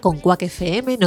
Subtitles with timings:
[0.00, 0.96] con Quack FM.
[0.96, 1.06] Te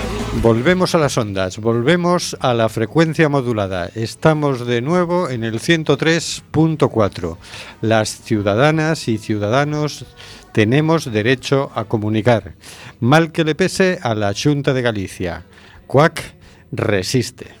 [0.39, 3.91] Volvemos a las ondas, volvemos a la frecuencia modulada.
[3.93, 7.37] Estamos de nuevo en el 103.4.
[7.81, 10.05] Las ciudadanas y ciudadanos
[10.53, 12.53] tenemos derecho a comunicar.
[13.01, 15.45] Mal que le pese a la Junta de Galicia.
[15.85, 16.33] Cuac
[16.71, 17.60] resiste.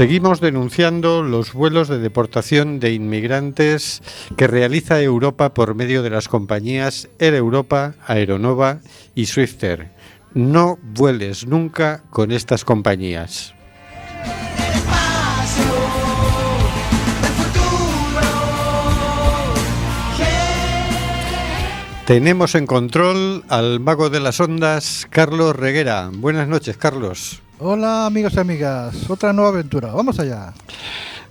[0.00, 4.00] Seguimos denunciando los vuelos de deportación de inmigrantes
[4.38, 8.78] que realiza Europa por medio de las compañías Air Europa, Aeronova
[9.14, 9.90] y Swifter.
[10.32, 13.52] No vueles nunca con estas compañías.
[22.06, 26.08] Tenemos en control al mago de las ondas, Carlos Reguera.
[26.10, 27.42] Buenas noches, Carlos.
[27.62, 30.54] Hola amigos y amigas, otra nueva aventura, vamos allá.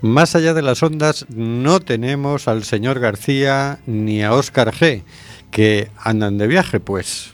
[0.02, 5.02] Más allá de las ondas no tenemos al señor García ni a Óscar G,
[5.50, 7.32] que andan de viaje, pues,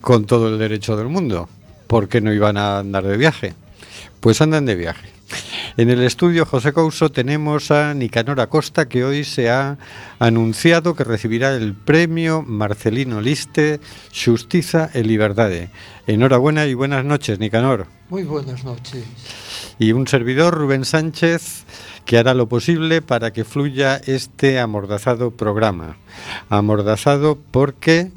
[0.00, 1.48] con todo el derecho del mundo.
[1.88, 3.54] ¿Por qué no iban a andar de viaje?
[4.20, 5.17] Pues andan de viaje.
[5.78, 9.78] En el estudio José Couso tenemos a Nicanor Acosta, que hoy se ha
[10.18, 13.78] anunciado que recibirá el premio Marcelino Liste
[14.12, 15.70] Justiza e Liberdade.
[16.08, 17.86] Enhorabuena y buenas noches, Nicanor.
[18.10, 19.04] Muy buenas noches.
[19.78, 21.62] y un servidor, Rubén Sánchez,
[22.04, 25.96] que hará lo posible para que fluya este amordazado programa.
[26.48, 28.10] Amordazado porque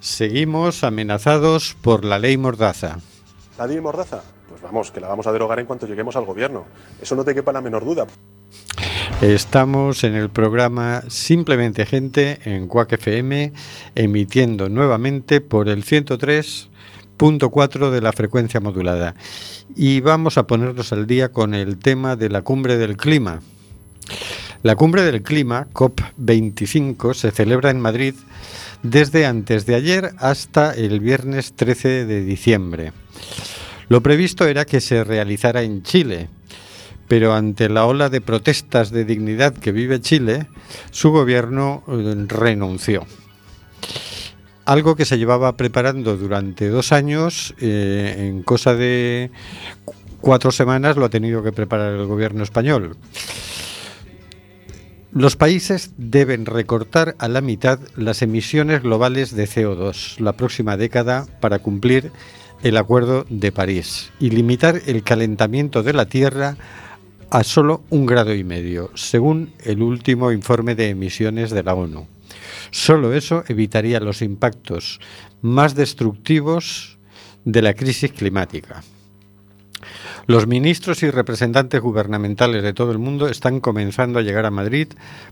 [0.00, 2.98] seguimos amenazados por la ley Mordaza.
[3.56, 4.24] ¿La ley Mordaza?
[4.66, 6.64] Vamos, que la vamos a derogar en cuanto lleguemos al gobierno.
[7.00, 8.04] Eso no te quepa la menor duda.
[9.20, 13.52] Estamos en el programa Simplemente Gente en Cuac FM,
[13.94, 19.14] emitiendo nuevamente por el 103.4 de la frecuencia modulada.
[19.76, 23.42] Y vamos a ponernos al día con el tema de la cumbre del clima.
[24.64, 28.16] La cumbre del clima, COP25, se celebra en Madrid
[28.82, 32.92] desde antes de ayer hasta el viernes 13 de diciembre.
[33.88, 36.28] Lo previsto era que se realizara en Chile,
[37.08, 40.46] pero ante la ola de protestas de dignidad que vive Chile,
[40.90, 43.06] su gobierno eh, renunció.
[44.64, 49.30] Algo que se llevaba preparando durante dos años, eh, en cosa de
[49.84, 52.96] cu- cuatro semanas lo ha tenido que preparar el gobierno español.
[55.12, 61.26] Los países deben recortar a la mitad las emisiones globales de CO2 la próxima década
[61.40, 62.10] para cumplir
[62.62, 66.56] el Acuerdo de París y limitar el calentamiento de la Tierra
[67.30, 72.06] a solo un grado y medio, según el último informe de emisiones de la ONU.
[72.70, 75.00] Solo eso evitaría los impactos
[75.42, 76.98] más destructivos
[77.44, 78.82] de la crisis climática.
[80.26, 84.88] Los ministros y representantes gubernamentales de todo el mundo están comenzando a llegar a Madrid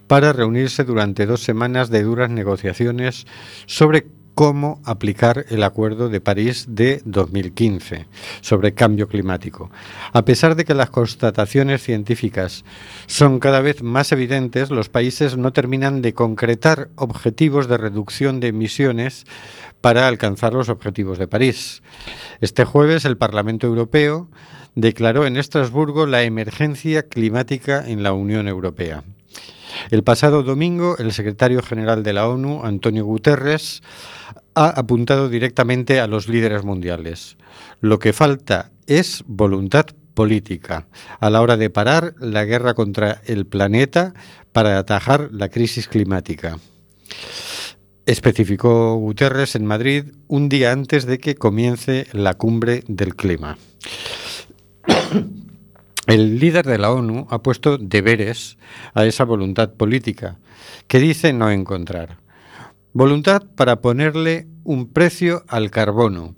[0.06, 3.26] para reunirse durante dos semanas de duras negociaciones
[3.66, 8.06] sobre cómo aplicar el Acuerdo de París de 2015
[8.40, 9.70] sobre cambio climático.
[10.12, 12.64] A pesar de que las constataciones científicas
[13.06, 18.48] son cada vez más evidentes, los países no terminan de concretar objetivos de reducción de
[18.48, 19.24] emisiones
[19.80, 21.82] para alcanzar los objetivos de París.
[22.40, 24.28] Este jueves el Parlamento Europeo
[24.74, 29.04] declaró en Estrasburgo la emergencia climática en la Unión Europea.
[29.90, 33.82] El pasado domingo, el secretario general de la ONU, Antonio Guterres,
[34.54, 37.36] ha apuntado directamente a los líderes mundiales.
[37.80, 40.86] Lo que falta es voluntad política
[41.20, 44.14] a la hora de parar la guerra contra el planeta
[44.52, 46.58] para atajar la crisis climática.
[48.06, 53.58] Especificó Guterres en Madrid un día antes de que comience la cumbre del clima.
[56.06, 58.58] El líder de la ONU ha puesto deberes
[58.92, 60.38] a esa voluntad política,
[60.86, 62.18] que dice no encontrar.
[62.92, 66.34] Voluntad para ponerle un precio al carbono,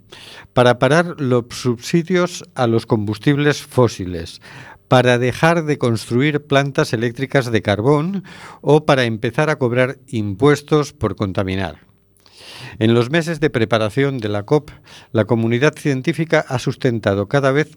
[0.52, 4.40] para parar los subsidios a los combustibles fósiles,
[4.86, 8.22] para dejar de construir plantas eléctricas de carbón
[8.60, 11.80] o para empezar a cobrar impuestos por contaminar.
[12.78, 14.70] En los meses de preparación de la COP,
[15.10, 17.76] la comunidad científica ha sustentado cada vez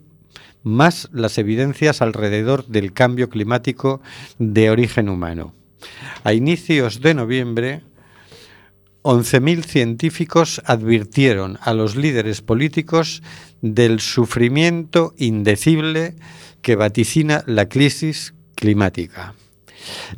[0.64, 4.02] más las evidencias alrededor del cambio climático
[4.38, 5.54] de origen humano.
[6.24, 7.84] A inicios de noviembre,
[9.04, 13.24] 11.000 científicos advirtieron a los líderes políticos
[13.62, 16.16] del sufrimiento indecible
[16.62, 19.34] que vaticina la crisis climática.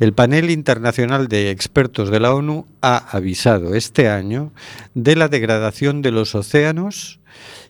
[0.00, 4.52] El panel internacional de expertos de la ONU ha avisado este año
[4.94, 7.20] de la degradación de los océanos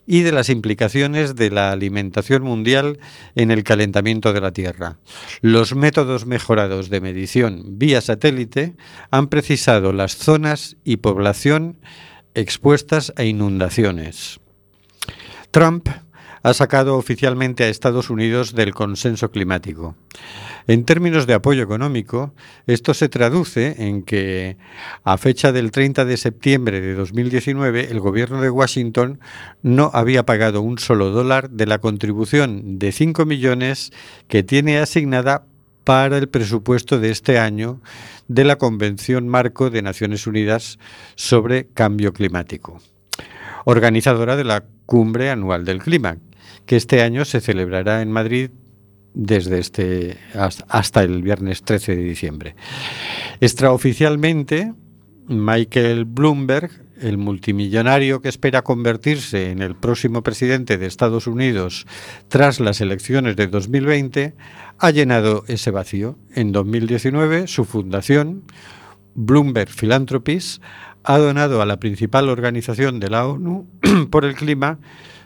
[0.05, 2.99] y de las implicaciones de la alimentación mundial
[3.35, 4.97] en el calentamiento de la Tierra.
[5.41, 8.75] Los métodos mejorados de medición vía satélite
[9.11, 11.77] han precisado las zonas y población
[12.35, 14.39] expuestas a inundaciones.
[15.51, 15.87] Trump
[16.43, 19.95] ha sacado oficialmente a Estados Unidos del consenso climático.
[20.67, 22.33] En términos de apoyo económico,
[22.67, 24.57] esto se traduce en que
[25.03, 29.19] a fecha del 30 de septiembre de 2019 el gobierno de Washington
[29.61, 33.91] no había pagado un solo dólar de la contribución de 5 millones
[34.27, 35.45] que tiene asignada
[35.83, 37.81] para el presupuesto de este año
[38.27, 40.79] de la Convención Marco de Naciones Unidas
[41.15, 42.79] sobre Cambio Climático,
[43.65, 46.17] organizadora de la Cumbre Anual del Clima,
[46.65, 48.51] que este año se celebrará en Madrid
[49.13, 50.17] desde este
[50.67, 52.55] hasta el viernes 13 de diciembre.
[53.41, 54.73] Extraoficialmente,
[55.27, 61.85] Michael Bloomberg, el multimillonario que espera convertirse en el próximo presidente de Estados Unidos
[62.27, 64.35] tras las elecciones de 2020,
[64.79, 66.17] ha llenado ese vacío.
[66.33, 68.43] En 2019, su fundación,
[69.15, 70.61] Bloomberg Philanthropies,
[71.03, 73.67] ha donado a la principal organización de la ONU
[74.09, 74.79] por el clima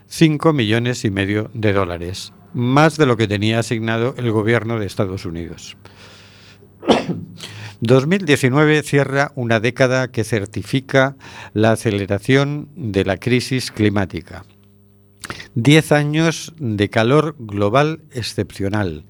[0.08, 4.86] 5 millones y medio de dólares, más de lo que tenía asignado el gobierno de
[4.86, 5.78] Estados Unidos.
[7.82, 11.16] 2019 cierra una década que certifica
[11.54, 14.46] la aceleración de la crisis climática.
[15.54, 19.06] Diez años de calor global excepcional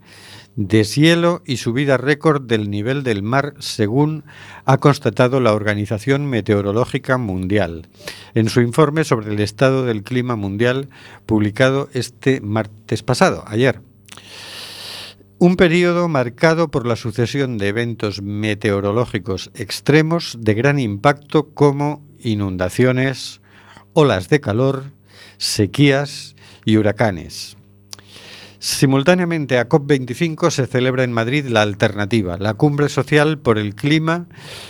[0.57, 4.25] deshielo y subida récord del nivel del mar, según
[4.65, 7.87] ha constatado la Organización Meteorológica Mundial
[8.33, 10.89] en su informe sobre el estado del clima mundial
[11.25, 13.81] publicado este martes pasado, ayer.
[15.37, 23.41] Un periodo marcado por la sucesión de eventos meteorológicos extremos de gran impacto como inundaciones,
[23.93, 24.85] olas de calor,
[25.37, 26.35] sequías
[26.65, 27.56] y huracanes.
[28.67, 34.27] Simultáneamente a COP25 se celebra en Madrid la Alternativa, la cumbre social por el clima,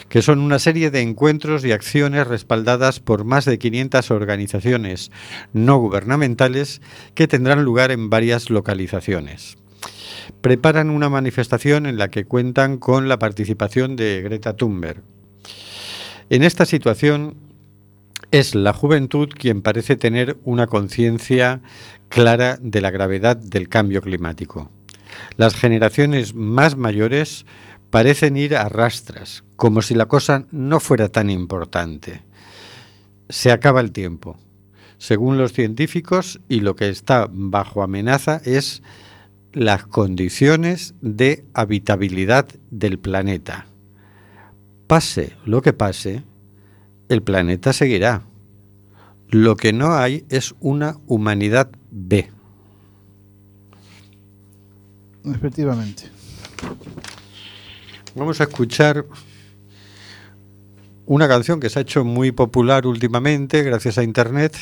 [0.08, 5.12] que son una serie de encuentros y acciones respaldadas por más de 500 organizaciones
[5.51, 6.80] no gubernamentales
[7.16, 9.58] que tendrán lugar en varias localizaciones.
[10.42, 15.01] Preparan una manifestación en la que cuentan con la participación de Greta Thunberg.
[16.30, 17.47] En esta situación,
[18.31, 21.62] es la juventud quien parece tener una conciencia
[22.10, 24.69] clara de la gravedad del cambio climático.
[25.38, 27.46] Las generaciones más mayores
[27.89, 32.24] parecen ir a rastras, como si la cosa no fuera tan importante.
[33.29, 34.38] Se acaba el tiempo.
[34.98, 38.81] Según los científicos, y lo que está bajo amenaza es
[39.53, 43.67] las condiciones de habitabilidad del planeta.
[44.88, 46.24] Pase lo que pase,
[47.10, 48.24] el planeta seguirá.
[49.30, 52.32] Lo que no hay es una humanidad B.
[55.26, 56.04] Efectivamente.
[58.16, 59.06] Vamos a escuchar
[61.06, 64.56] una canción que se ha hecho muy popular últimamente gracias a Internet,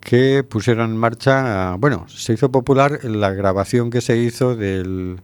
[0.00, 5.20] que pusieron en marcha, bueno, se hizo popular la grabación que se hizo del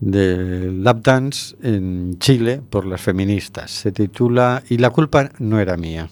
[0.00, 3.70] del lap dance en Chile por las feministas.
[3.70, 6.08] Se titula Y la culpa no era mía.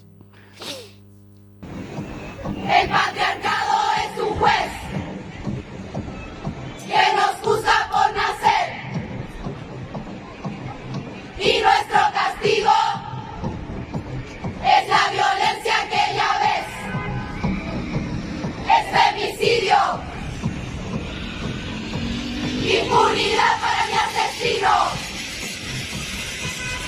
[22.72, 24.70] Impunidad para mi asesino.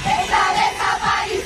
[0.06, 1.43] Es la desaparición.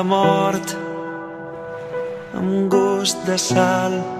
[0.00, 0.70] de mort
[2.32, 4.19] amb un gust de sal.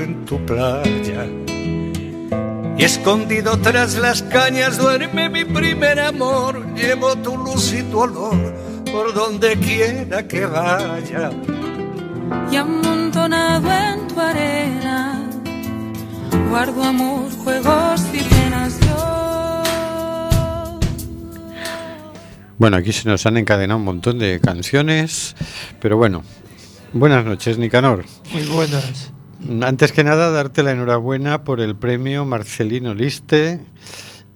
[0.00, 1.26] en tu playa.
[2.76, 6.74] Y escondido tras las cañas duerme mi primer amor.
[6.74, 8.54] Llevo tu luz y tu olor
[8.92, 11.30] por donde quiera que vaya.
[12.50, 15.28] Y amontonado en tu arena,
[16.50, 18.78] guardo amor, juegos y penas.
[18.80, 19.62] Yo.
[22.58, 25.34] Bueno, aquí se nos han encadenado un montón de canciones,
[25.80, 26.22] pero bueno,
[26.92, 28.04] Buenas noches, Nicanor.
[28.32, 29.12] Muy buenas.
[29.62, 33.60] Antes que nada, darte la enhorabuena por el premio Marcelino Liste,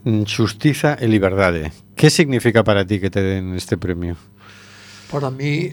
[0.05, 1.73] mm, Justiza y Liberdade.
[1.97, 4.17] ¿Qué significa para ti que te den este premio?
[5.11, 5.71] Para mí,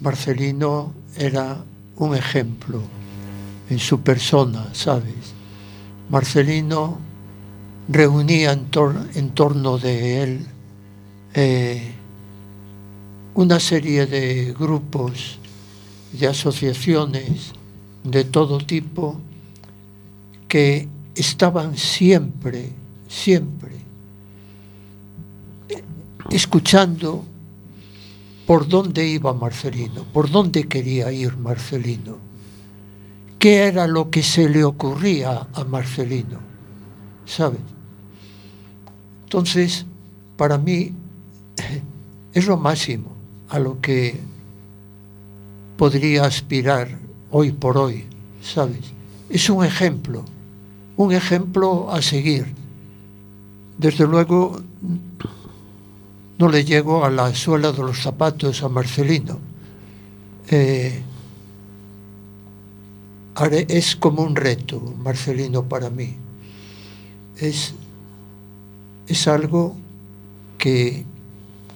[0.00, 1.64] Marcelino era
[1.96, 2.82] un ejemplo
[3.70, 5.34] en su persona, ¿sabes?
[6.10, 6.98] Marcelino
[7.88, 8.66] reunía en,
[9.30, 10.46] torno de él
[11.34, 11.92] eh,
[13.34, 15.38] una serie de grupos,
[16.12, 17.52] de asociaciones,
[18.04, 19.20] de todo tipo
[20.48, 22.70] que estaban siempre,
[23.08, 23.82] siempre
[26.30, 27.24] escuchando
[28.46, 32.18] por dónde iba Marcelino, por dónde quería ir Marcelino,
[33.38, 36.38] qué era lo que se le ocurría a Marcelino,
[37.24, 37.60] ¿sabes?
[39.24, 39.86] Entonces,
[40.36, 40.92] para mí
[42.32, 43.12] es lo máximo
[43.48, 44.18] a lo que
[45.76, 47.01] podría aspirar
[47.32, 48.04] hoy por hoy,
[48.42, 48.92] ¿sabes?
[49.28, 50.24] Es un ejemplo,
[50.96, 52.54] un ejemplo a seguir.
[53.78, 54.60] Desde luego,
[56.38, 59.38] no le llego a la suela de los zapatos a Marcelino.
[60.48, 61.02] Eh,
[63.68, 66.14] es como un reto, Marcelino, para mí.
[67.38, 67.74] Es,
[69.08, 69.74] es algo
[70.58, 71.06] que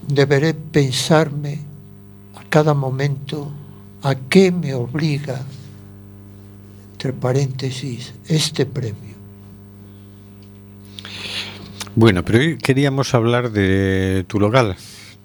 [0.06, 1.60] deberé pensarme
[2.34, 3.50] a cada momento
[4.06, 5.40] a qué me obliga,
[6.92, 9.16] entre paréntesis, este premio.
[11.96, 14.76] Bueno, pero hoy queríamos hablar de tu local.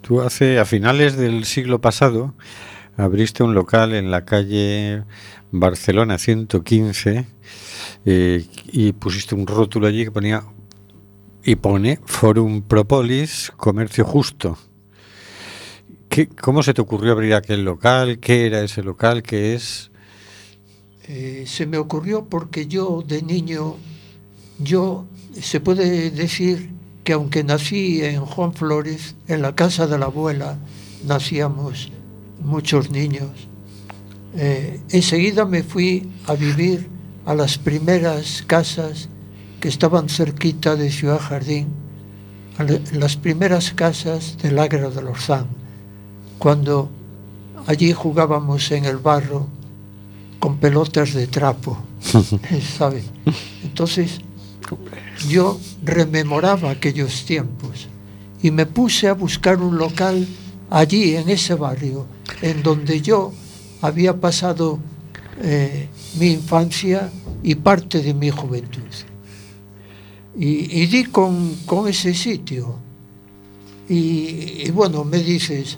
[0.02, 2.34] Tú hace a finales del siglo pasado
[2.98, 5.04] abriste un local en la calle
[5.52, 7.28] Barcelona 115
[8.06, 10.44] eh, y pusiste un rótulo allí que ponía
[11.44, 14.58] y pone Forum Propolis Comercio Justo.
[16.12, 18.20] ¿Qué, ¿Cómo se te ocurrió abrir aquel local?
[18.20, 19.24] ¿Qué era ese local?
[19.24, 19.92] ¿Qué es?
[21.08, 23.78] Eh, se me ocurrió porque yo de niño,
[24.60, 25.06] yo
[25.40, 26.70] se puede decir
[27.06, 30.58] que aunque nací en Juan Flores, en la casa de la abuela,
[31.08, 31.94] nacíamos
[32.44, 33.30] muchos niños,
[34.36, 36.90] eh, enseguida me fui a vivir
[37.26, 39.08] a las primeras casas
[39.62, 41.68] que estaban cerquita de Ciudad Jardín,
[42.58, 45.48] a la- las primeras casas del Águila de Orzán,
[46.42, 46.90] cuando
[47.68, 49.46] allí jugábamos en el barro
[50.40, 51.78] con pelotas de trapo,
[52.78, 53.06] ¿sabes?
[53.64, 54.22] Entonces
[55.30, 57.88] yo rememoraba aquellos tiempos
[58.42, 60.28] y me puse a buscar un local
[60.72, 62.08] allí en ese barrio,
[62.42, 63.32] en donde yo
[63.84, 64.80] había pasado
[65.44, 67.12] eh, mi infancia
[67.44, 68.90] y parte de mi juventud.
[70.36, 72.78] Y, y di con, con ese sitio.
[73.88, 75.78] Y, y bueno, me dices,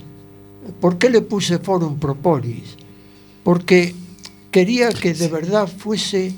[0.80, 2.78] ¿por qué le puse Forum Propolis?
[3.44, 3.94] Porque
[4.52, 6.34] quería que de verdad fuese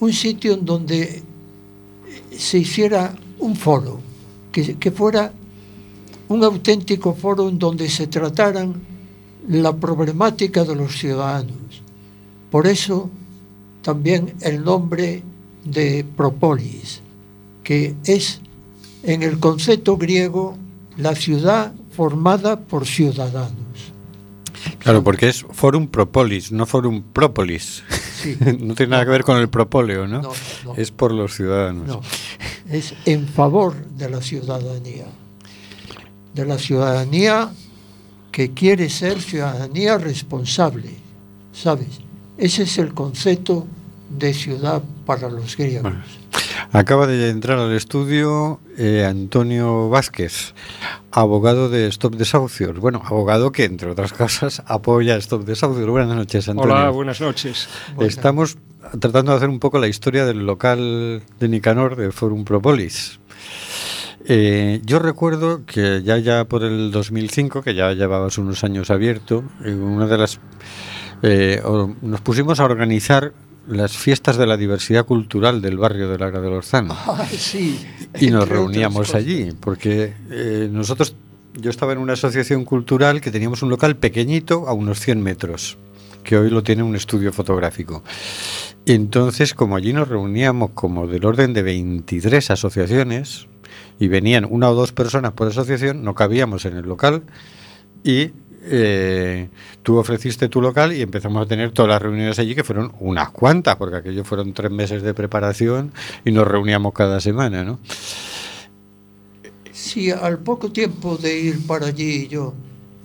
[0.00, 1.22] un sitio en donde
[2.36, 4.00] se hiciera un foro,
[4.52, 5.32] que, que fuera
[6.28, 8.74] un auténtico foro en donde se trataran
[9.48, 11.82] la problemática de los ciudadanos.
[12.50, 13.10] Por eso
[13.82, 15.22] también el nombre
[15.64, 17.00] de Propolis,
[17.62, 18.40] que es
[19.02, 20.56] en el concepto griego
[20.96, 23.92] la ciudad formada por ciudadanos.
[24.78, 27.82] Claro, porque es Forum Propolis, no Forum Propolis.
[28.22, 28.36] Sí.
[28.60, 30.22] no tiene nada que ver con el propóleo, ¿no?
[30.22, 30.32] No,
[30.64, 30.74] no.
[30.76, 31.86] Es por los ciudadanos.
[31.86, 32.00] No,
[32.70, 35.06] es en favor de la ciudadanía.
[36.34, 37.50] De la ciudadanía
[38.32, 40.90] que quiere ser ciudadanía responsable,
[41.52, 42.00] ¿sabes?
[42.36, 43.66] Ese es el concepto
[44.10, 45.82] de ciudad para los griegos.
[45.82, 46.02] Bueno.
[46.74, 50.54] Acaba de entrar al estudio eh, Antonio Vázquez,
[51.12, 52.80] abogado de Stop Desahucios.
[52.80, 55.88] Bueno, abogado que, entre otras cosas, apoya Stop Desahucios.
[55.88, 56.74] Buenas noches, Antonio.
[56.74, 57.68] Hola, buenas noches.
[58.00, 58.58] Estamos
[58.98, 63.20] tratando de hacer un poco la historia del local de Nicanor de Forum Propolis.
[64.26, 69.44] Eh, yo recuerdo que ya ya por el 2005, que ya llevabas unos años abierto,
[69.64, 70.40] una de las
[71.22, 71.62] eh,
[72.02, 73.32] nos pusimos a organizar
[73.66, 77.78] las fiestas de la diversidad cultural del barrio de Lara del sí,
[78.20, 81.16] y nos entre reuníamos allí porque eh, nosotros
[81.54, 85.78] yo estaba en una asociación cultural que teníamos un local pequeñito a unos 100 metros
[86.24, 88.02] que hoy lo tiene un estudio fotográfico.
[88.86, 93.46] Entonces como allí nos reuníamos como del orden de 23 asociaciones
[93.98, 97.22] y venían una o dos personas por asociación no cabíamos en el local
[98.02, 98.32] y
[98.66, 99.48] eh,
[99.82, 103.30] tú ofreciste tu local y empezamos a tener todas las reuniones allí, que fueron unas
[103.30, 105.92] cuantas, porque aquello fueron tres meses de preparación
[106.24, 107.78] y nos reuníamos cada semana, ¿no?
[109.72, 112.54] Sí, al poco tiempo de ir para allí yo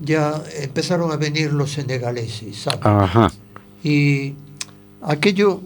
[0.01, 2.79] ya empezaron a venir los senegaleses, ¿sabes?
[2.83, 3.31] Ajá.
[3.83, 4.33] Y
[5.01, 5.61] aquello,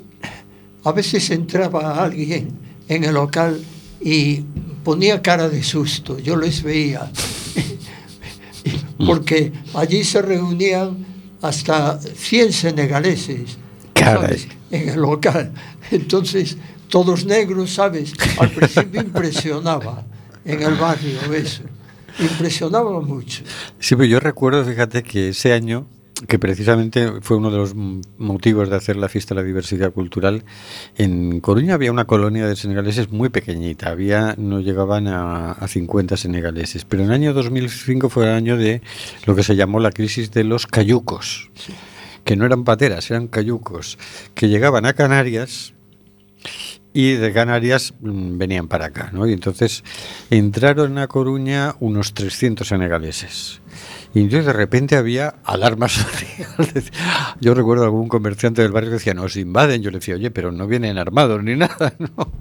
[0.83, 2.51] a veces entraba alguien
[2.87, 3.63] en el local
[4.01, 4.43] y
[4.83, 7.11] ponía cara de susto, yo les veía,
[9.05, 11.05] porque allí se reunían
[11.41, 13.57] hasta 100 senegaleses
[14.71, 15.51] en el local.
[15.91, 16.57] Entonces
[16.89, 18.13] todos negros, ¿sabes?
[18.39, 20.03] Al principio impresionaba
[20.45, 21.63] en el barrio eso.
[22.19, 23.43] Impresionaba mucho.
[23.79, 25.87] Sí, pero yo recuerdo, fíjate, que ese año,
[26.27, 30.43] que precisamente fue uno de los motivos de hacer la fiesta de la diversidad cultural,
[30.97, 31.75] en Coruña.
[31.75, 37.03] Había una colonia de senegaleses muy pequeñita, había no llegaban a, a 50 senegaleses, pero
[37.03, 38.81] en el año 2005 fue el año de
[39.25, 41.51] lo que se llamó la crisis de los cayucos,
[42.23, 43.97] que no eran pateras, eran cayucos,
[44.33, 45.73] que llegaban a Canarias
[46.93, 49.27] y de Canarias mm, venían para acá, ¿no?
[49.27, 49.83] Y entonces
[50.29, 53.61] entraron a Coruña unos 300 senegaleses.
[54.13, 56.47] Y entonces de repente había alarma social.
[57.41, 59.81] Yo recuerdo algún comerciante del barrio que decía, nos invaden.
[59.81, 62.31] Yo le decía, oye, pero no vienen armados ni nada, ¿no?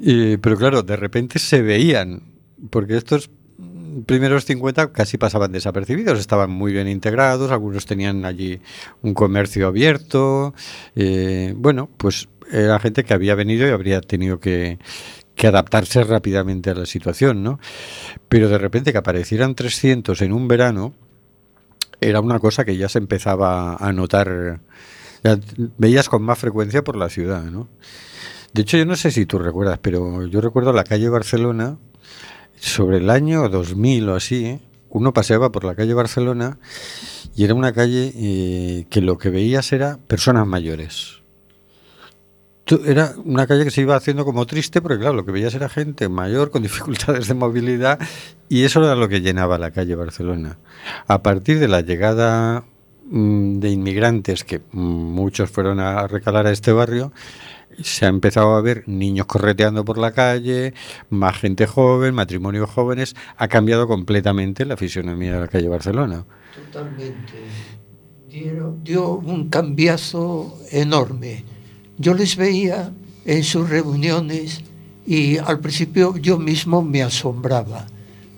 [0.00, 2.22] Y- pero claro, de repente se veían,
[2.70, 3.30] porque estos
[4.04, 8.60] primeros 50 casi pasaban desapercibidos, estaban muy bien integrados, algunos tenían allí
[9.02, 10.54] un comercio abierto,
[10.94, 14.78] eh, bueno, pues era gente que había venido y habría tenido que,
[15.44, 17.60] adaptarse rápidamente a la situación, ¿no?
[18.28, 20.94] Pero de repente que aparecieran 300 en un verano
[22.00, 24.60] era una cosa que ya se empezaba a notar,
[25.22, 25.38] ya
[25.78, 27.68] veías con más frecuencia por la ciudad, ¿no?
[28.52, 31.76] De hecho, yo no sé si tú recuerdas, pero yo recuerdo la calle Barcelona,
[32.58, 34.60] sobre el año 2000 o así, ¿eh?
[34.88, 36.58] uno paseaba por la calle Barcelona
[37.34, 41.15] y era una calle eh, que lo que veías era personas mayores.
[42.84, 45.68] Era una calle que se iba haciendo como triste, porque claro, lo que veías era
[45.68, 47.98] gente mayor con dificultades de movilidad
[48.48, 50.58] y eso era lo que llenaba la calle Barcelona.
[51.06, 52.64] A partir de la llegada
[53.08, 57.12] mm, de inmigrantes, que muchos fueron a recalar a este barrio,
[57.82, 60.74] se ha empezado a ver niños correteando por la calle,
[61.10, 66.24] más gente joven, matrimonios jóvenes, ha cambiado completamente la fisionomía de la calle Barcelona.
[66.72, 67.34] Totalmente.
[68.28, 71.44] Dieron- dio un cambiazo enorme.
[71.98, 72.92] Yo les veía
[73.24, 74.62] en sus reuniones
[75.06, 77.86] y al principio yo mismo me asombraba,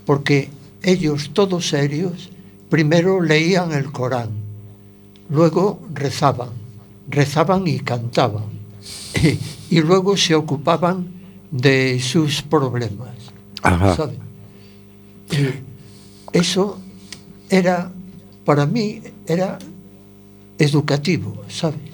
[0.04, 0.50] porque
[0.82, 2.30] ellos todos serios,
[2.68, 4.30] primero leían el Corán,
[5.30, 6.50] luego rezaban,
[7.08, 8.44] rezaban y cantaban,
[9.70, 11.08] y, luego se ocupaban
[11.50, 13.10] de sus problemas.
[15.30, 15.36] Y
[16.32, 16.78] eso
[17.48, 17.90] era,
[18.44, 19.58] para mí, era
[20.58, 21.87] educativo, ¿sabes?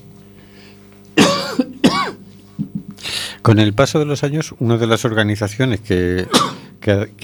[3.45, 6.27] Con el paso de los años, una de las organizaciones que,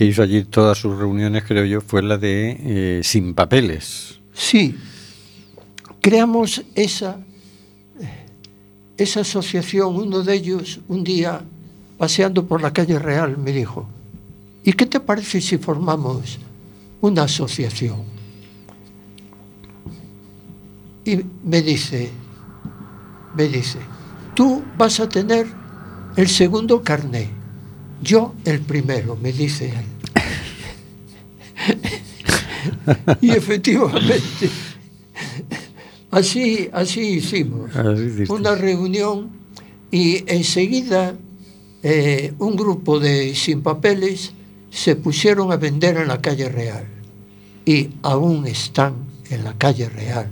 [0.00, 4.20] hizo allí todas sus reuniones, creo yo, fue la de eh, Sin Papeles.
[4.35, 4.76] Sí,
[6.02, 7.16] creamos esa,
[8.98, 9.96] esa asociación.
[9.96, 11.40] Uno de ellos, un día,
[11.96, 13.88] paseando por la calle Real, me dijo,
[14.62, 16.38] ¿y qué te parece si formamos
[17.00, 18.02] una asociación?
[21.06, 22.11] Y me dice,
[23.35, 23.78] me dice,
[24.35, 25.60] tú vas a tener
[26.16, 27.31] el segundo carné,
[28.03, 29.85] yo el primero, me dice él.
[33.20, 34.51] y efectivamente,
[36.11, 37.75] así, así hicimos.
[37.77, 39.31] Así una reunión
[39.90, 41.14] y enseguida
[41.83, 44.33] eh, un grupo de sin papeles
[44.70, 46.87] se pusieron a vender en la calle Real.
[47.64, 48.94] Y aún están
[49.31, 50.29] en la calle Real.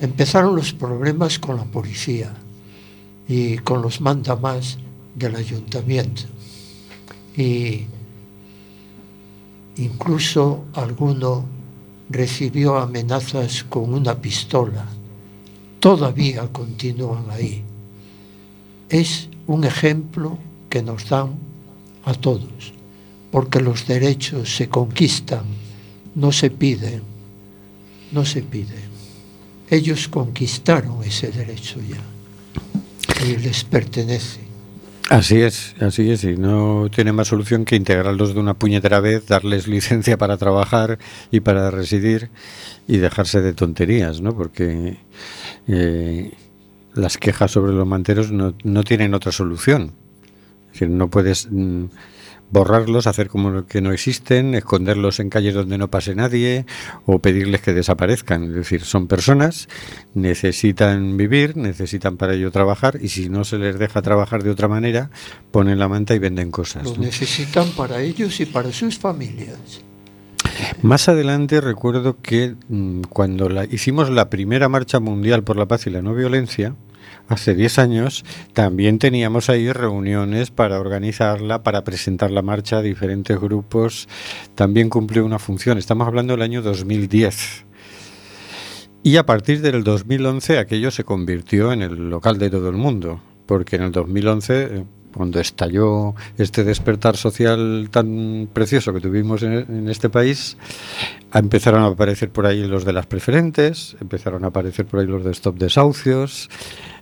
[0.00, 2.34] Empezaron los problemas con la policía
[3.28, 4.78] y con los mandamás
[5.14, 6.22] del ayuntamiento.
[7.36, 7.86] Y
[9.76, 11.44] incluso alguno
[12.08, 14.86] recibió amenazas con una pistola.
[15.80, 17.62] Todavía continúan ahí.
[18.88, 21.34] Es un ejemplo que nos dan
[22.04, 22.72] a todos,
[23.30, 25.44] porque los derechos se conquistan,
[26.14, 27.02] no se piden,
[28.12, 28.94] no se piden.
[29.70, 32.02] Ellos conquistaron ese derecho ya
[33.24, 34.40] y les pertenece.
[35.10, 39.26] Así es, así es, y no tiene más solución que integrarlos de una puñetera vez,
[39.26, 40.98] darles licencia para trabajar
[41.30, 42.30] y para residir
[42.88, 44.34] y dejarse de tonterías, ¿no?
[44.34, 44.96] Porque
[45.68, 46.32] eh,
[46.94, 49.92] las quejas sobre los manteros no, no tienen otra solución.
[50.68, 51.84] Es decir, no puedes mm,
[52.50, 56.66] borrarlos, hacer como que no existen, esconderlos en calles donde no pase nadie
[57.06, 58.44] o pedirles que desaparezcan.
[58.44, 59.68] Es decir, son personas,
[60.14, 64.68] necesitan vivir, necesitan para ello trabajar y si no se les deja trabajar de otra
[64.68, 65.10] manera,
[65.50, 66.84] ponen la manta y venden cosas.
[66.84, 67.02] Lo ¿no?
[67.02, 69.82] necesitan para ellos y para sus familias.
[70.82, 75.86] Más adelante recuerdo que mm, cuando la, hicimos la primera marcha mundial por la paz
[75.86, 76.74] y la no violencia,
[77.28, 83.38] hace 10 años, también teníamos ahí reuniones para organizarla, para presentar la marcha a diferentes
[83.40, 84.08] grupos.
[84.54, 85.78] También cumplió una función.
[85.78, 87.64] Estamos hablando del año 2010.
[89.02, 93.20] Y a partir del 2011 aquello se convirtió en el local de todo el mundo.
[93.46, 99.88] porque en el 2011, eh, cuando estalló este despertar social tan precioso que tuvimos en,
[99.88, 100.56] este país,
[101.32, 105.24] empezaron a aparecer por ahí los de las preferentes, empezaron a aparecer por ahí los
[105.24, 106.50] de Stop Desahucios,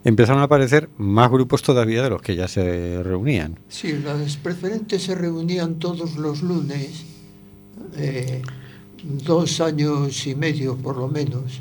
[0.04, 3.58] empezaron a aparecer más grupos todavía de los que ya se reunían.
[3.68, 7.04] Sí, las preferentes se reunían todos los lunes,
[7.96, 8.42] eh,
[9.02, 11.60] dos años y medio por lo menos,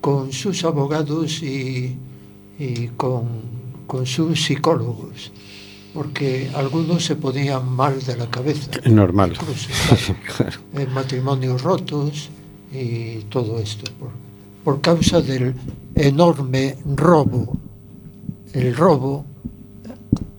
[0.00, 1.98] con sus abogados y,
[2.96, 3.52] con
[4.04, 5.32] sus psicólogos,
[5.94, 8.70] porque algunos se ponían mal de la cabeza.
[8.86, 9.32] Normal.
[9.32, 12.30] Incluso, claro, eh, matrimonios rotos
[12.72, 14.10] y todo esto, por,
[14.64, 15.54] por causa del
[15.94, 17.56] enorme robo,
[18.52, 19.24] el robo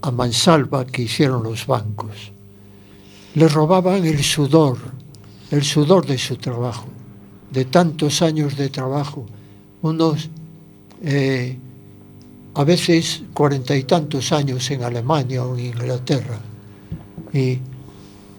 [0.01, 2.31] a mansalva que hicieron los bancos.
[3.35, 4.77] Les robaban el sudor,
[5.49, 6.87] el sudor de su trabajo,
[7.51, 9.25] de tantos años de trabajo,
[9.81, 10.29] unos
[11.01, 11.57] eh,
[12.55, 16.39] a veces cuarenta y tantos años en Alemania o en Inglaterra.
[17.33, 17.59] Y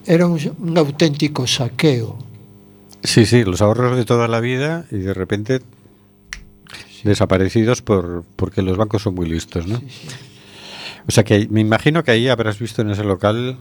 [0.07, 2.19] era un, un auténtico saqueo.
[3.03, 5.61] Sí, sí, los ahorros de toda la vida y de repente
[7.03, 9.79] desaparecidos por porque los bancos son muy listos, ¿no?
[9.79, 10.09] Sí, sí.
[11.07, 13.59] O sea que me imagino que ahí habrás visto en ese local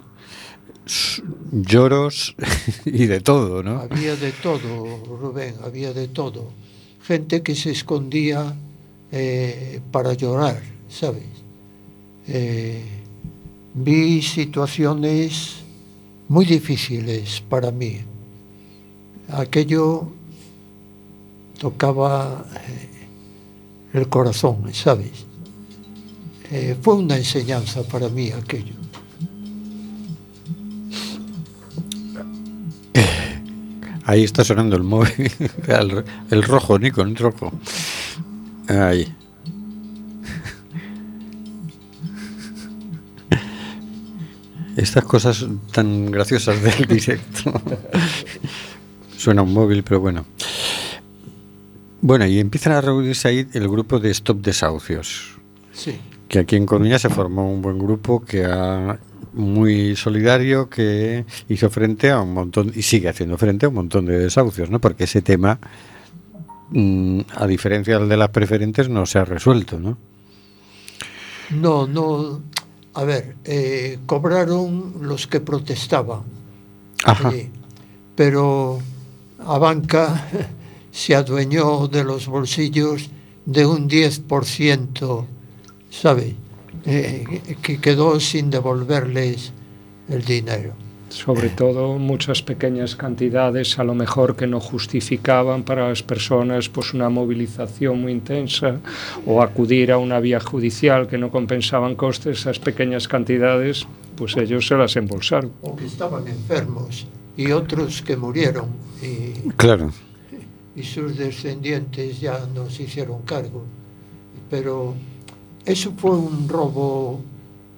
[1.51, 2.35] lloros
[2.85, 3.79] y de todo, ¿no?
[3.79, 6.51] Había de todo, Rubén, había de todo.
[7.05, 8.55] Gente que se escondía
[9.15, 11.23] eh, para llorar, ¿sabes?
[12.27, 12.81] Eh,
[13.75, 15.57] vi situaciones
[16.27, 17.99] muy difíciles para mí.
[19.29, 20.07] Aquello
[21.59, 22.89] tocaba eh,
[23.99, 25.25] el corazón, ¿sabes?
[26.49, 28.73] Eh, fue una enseñanza para mí aquello.
[34.05, 35.31] Ahí está sonando el móvil,
[35.67, 37.53] el, el rojo, Nico, el rojo.
[38.67, 39.13] Ahí.
[44.75, 47.61] Estas cosas tan graciosas del directo.
[49.17, 50.25] Suena un móvil, pero bueno.
[52.01, 55.37] Bueno, y empiezan a reunirse ahí el grupo de Stop Desahucios.
[55.71, 55.99] Sí.
[56.27, 58.99] que aquí en Coruña se formó un buen grupo que ha
[59.33, 64.05] muy solidario que hizo frente a un montón y sigue haciendo frente a un montón
[64.05, 64.79] de desahucios, ¿no?
[64.79, 65.59] Porque ese tema
[66.75, 69.97] a diferencia del de las preferentes no se ha resuelto, ¿no?
[71.51, 72.41] No, no.
[72.95, 76.23] A ver, eh, cobraron los que protestaban.
[77.03, 77.29] Ajá.
[77.29, 77.49] allí,
[78.15, 78.79] pero
[79.45, 80.27] a banca
[80.91, 83.09] se adueñó de los bolsillos
[83.45, 85.25] de un 10%,
[85.89, 86.35] ¿sabe?
[86.85, 89.51] Eh, que quedó sin devolverles
[90.09, 90.73] el dinero.
[91.13, 96.95] Sobre todo muchas pequeñas cantidades, a lo mejor que no justificaban para las personas pues
[96.95, 98.79] una movilización muy intensa
[99.27, 104.65] o acudir a una vía judicial que no compensaban costes, esas pequeñas cantidades, pues ellos
[104.65, 105.51] se las embolsaron.
[105.61, 107.05] O que estaban enfermos
[107.37, 108.69] y otros que murieron
[109.03, 109.91] y, Claro.
[110.75, 113.63] y sus descendientes ya no se hicieron cargo.
[114.49, 114.95] Pero
[115.63, 117.21] eso fue un robo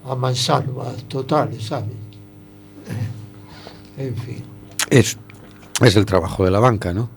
[0.05, 1.91] a mansalva total, ¿sabes?
[3.97, 4.43] En fin.
[4.89, 5.17] Es,
[5.81, 7.09] es el trabajo de la banca, ¿no?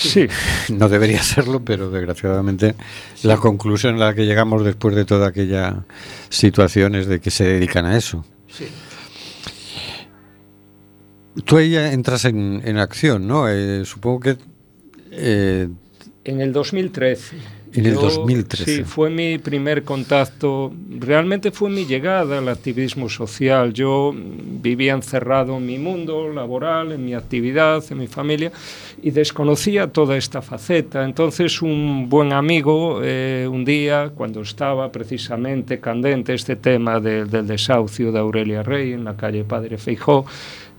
[0.00, 0.26] Sí,
[0.70, 2.74] No debería serlo, pero desgraciadamente
[3.22, 5.84] la conclusión a la que llegamos después de toda aquella
[6.30, 8.24] situación es de que se dedican a eso.
[8.48, 8.66] Sí.
[11.44, 13.48] Tú ahí ya entras en, en acción, ¿no?
[13.48, 14.36] Eh, supongo que
[15.12, 15.68] eh,
[16.24, 17.36] En el 2013.
[17.72, 18.64] En el 2013.
[18.78, 23.72] Sí, fue mi primer contacto, realmente fue mi llegada al activismo social.
[23.72, 28.50] Yo vivía encerrado en mi mundo laboral, en mi actividad, en mi familia,
[29.02, 31.04] y desconocía toda esta faceta.
[31.04, 37.46] Entonces un buen amigo, eh, un día, cuando estaba precisamente candente este tema de- del
[37.46, 40.26] desahucio de Aurelia Rey en la calle Padre Feijó,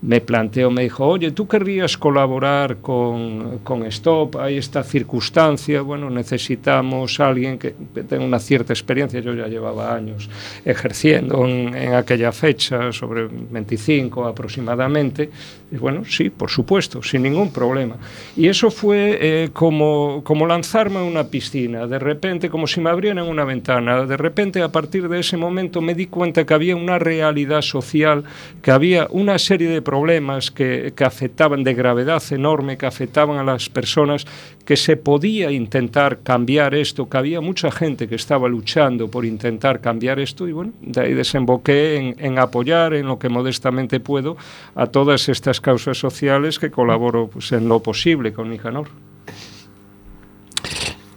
[0.02, 4.36] me planteó, me dijo, oye, ¿tú querrías colaborar con, con Stop?
[4.36, 7.72] Hay esta circunstancia, bueno, necesitamos alguien que,
[8.08, 10.28] tenga una cierta experiencia, yo ya llevaba años
[10.64, 15.30] ejerciendo en, aquella fecha, sobre 25 aproximadamente,
[15.70, 17.96] y bueno, sí, por supuesto, sin ningún problema.
[18.36, 22.90] Y eso fue eh, como, como lanzarme a una piscina, de repente, como si me
[22.90, 26.74] abrieran una ventana, de repente a partir de ese momento me di cuenta que había
[26.74, 28.24] una realidad social,
[28.62, 33.44] que había una serie de problemas que, que afectaban de gravedad enorme, que afectaban a
[33.44, 34.24] las personas,
[34.64, 39.82] que se podía intentar cambiar esto, que había mucha gente que estaba luchando por intentar
[39.82, 44.38] cambiar esto y bueno, de ahí desemboqué en, en apoyar en lo que modestamente puedo
[44.74, 48.88] a todas estas causas sociales que colaboro pues, en lo posible con Nicanor.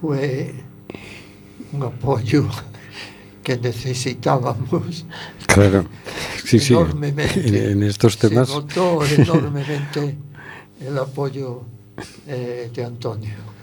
[0.02, 0.54] Fue
[1.72, 2.50] un apoyo
[3.46, 5.06] que necesitábamos
[5.46, 5.86] Claro.
[6.44, 6.74] Sí, sí.
[6.74, 7.72] enormemente.
[7.72, 8.50] En, estos temas.
[8.50, 10.18] Se notó enormemente
[10.82, 11.62] el apoyo
[12.28, 13.55] eh, de Antonio.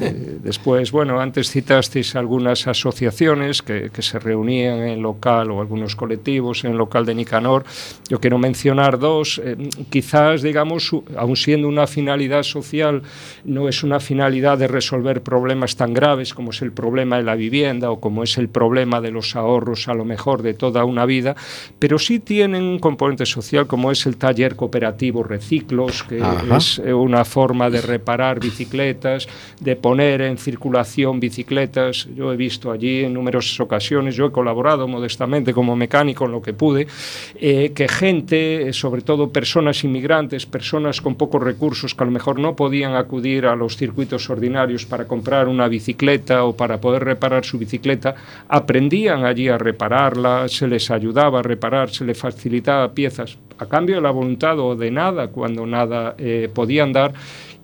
[0.00, 5.94] Eh, después, bueno, antes citasteis algunas asociaciones que, que, se reunían en local o algunos
[5.94, 7.64] colectivos en local de Nicanor.
[8.08, 9.40] Yo quiero mencionar dos.
[9.44, 13.02] Eh, quizás, digamos, aun siendo una finalidad social,
[13.44, 17.34] no es una finalidad de resolver problemas tan graves como es el problema de la
[17.34, 21.04] vivienda o como es el problema de los ahorros, a lo mejor, de toda una
[21.04, 21.36] vida,
[21.78, 26.56] pero sí tienen un componente social como es el taller cooperativo Reciclos, que Ajá.
[26.56, 29.28] es una forma de reparar bicicletas
[29.66, 32.08] de poner en circulación bicicletas.
[32.14, 36.40] Yo he visto allí en numerosas ocasiones, yo he colaborado modestamente como mecánico en lo
[36.40, 36.86] que pude,
[37.34, 42.38] eh, que gente, sobre todo personas inmigrantes, personas con pocos recursos que a lo mejor
[42.38, 47.44] no podían acudir a los circuitos ordinarios para comprar una bicicleta o para poder reparar
[47.44, 48.14] su bicicleta,
[48.46, 53.96] aprendían allí a repararla, se les ayudaba a reparar, se les facilitaba piezas a cambio
[53.96, 57.14] de la voluntad o de nada cuando nada eh, podían dar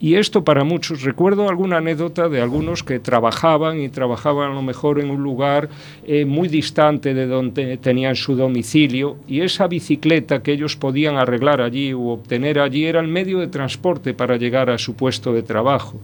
[0.03, 4.61] y esto para muchos, recuerdo alguna anécdota de algunos que trabajaban y trabajaban a lo
[4.61, 5.69] mejor en un lugar
[6.05, 11.61] eh, muy distante de donde tenían su domicilio y esa bicicleta que ellos podían arreglar
[11.61, 15.45] allí o obtener allí era el medio de transporte para llegar a su puesto de
[15.45, 16.01] trabajo.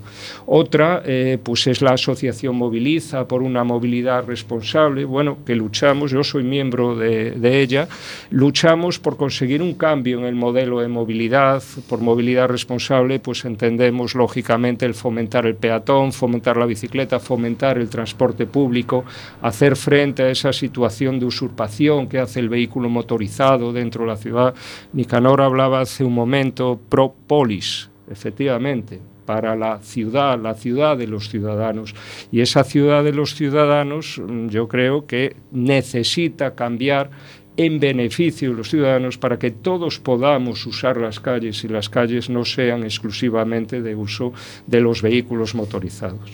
[0.47, 6.23] Otra, eh, pues es la asociación Moviliza por una movilidad responsable, bueno, que luchamos, yo
[6.23, 7.89] soy miembro de, de ella,
[8.31, 13.88] luchamos por conseguir un cambio en el modelo de movilidad, por movilidad responsable, pues entender
[13.89, 19.05] entendemos lógicamente el fomentar el peatón, fomentar la bicicleta, fomentar el transporte público,
[19.41, 24.17] hacer frente a esa situación de usurpación que hace el vehículo motorizado dentro de la
[24.17, 24.55] ciudad.
[24.93, 31.31] Nicanor hablaba hace un momento pro polis, efectivamente, para la ciudad, la ciudad de los
[31.31, 31.95] ciudadanos.
[32.31, 37.11] Y esa ciudad de los ciudadanos yo creo que necesita cambiar
[37.59, 42.31] en beneficio de los ciudadanos para que todos podamos usar las calles y las calles
[42.31, 44.33] no sean exclusivamente de uso
[44.67, 46.31] de los vehículos motorizados.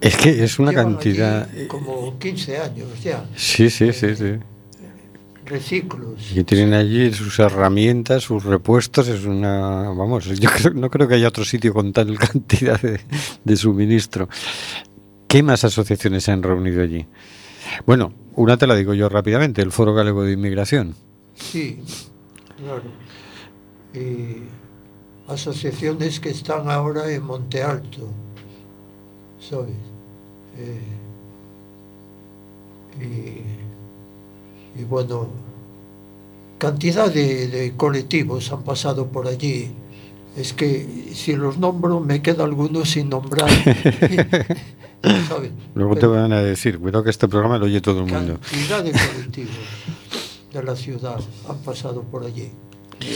[0.00, 1.48] Es que es una Llevan cantidad...
[1.52, 3.24] allí Como 15 años ya.
[3.36, 4.34] Sí, sí, sí, sí.
[5.46, 6.32] Reciclos.
[6.36, 9.90] Y tienen allí sus herramientas, sus repuestos, es una...
[9.90, 13.00] Vamos, yo creo- no creo que haya otro sitio con tal cantidad de,
[13.44, 14.28] de suministro.
[15.28, 17.06] ¿Qué más asociaciones se han reunido allí?
[17.86, 20.94] Bueno, una te la digo yo rápidamente, el Foro Galego de Inmigración.
[21.34, 21.82] Sí,
[22.56, 22.82] claro.
[23.94, 24.44] Y
[25.30, 28.08] asociaciones que están ahora en Monte Alto,
[29.38, 29.76] ¿sabes?
[30.56, 30.80] Eh,
[34.78, 35.28] y, bueno,
[36.58, 39.72] cantidad de colectivos han pasado por allí.
[40.36, 43.48] Es que si los nombro me queda alguno sin nombrar.
[45.28, 45.50] ¿sabes?
[45.74, 48.38] Luego te Pero- van a decir, cuidado que este programa lo oye todo el mundo.
[48.40, 49.56] cantidad de colectivos
[50.52, 52.50] de la ciudad han pasado por allí.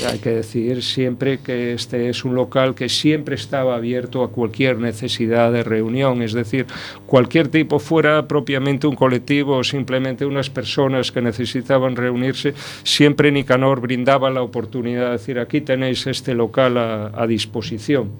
[0.09, 4.79] Hay que decir siempre que este es un local que siempre estaba abierto a cualquier
[4.79, 6.67] necesidad de reunión, es decir,
[7.07, 13.81] cualquier tipo fuera propiamente un colectivo o simplemente unas personas que necesitaban reunirse, siempre Nicanor
[13.81, 18.11] brindaba la oportunidad de decir aquí tenéis este local a, a disposición.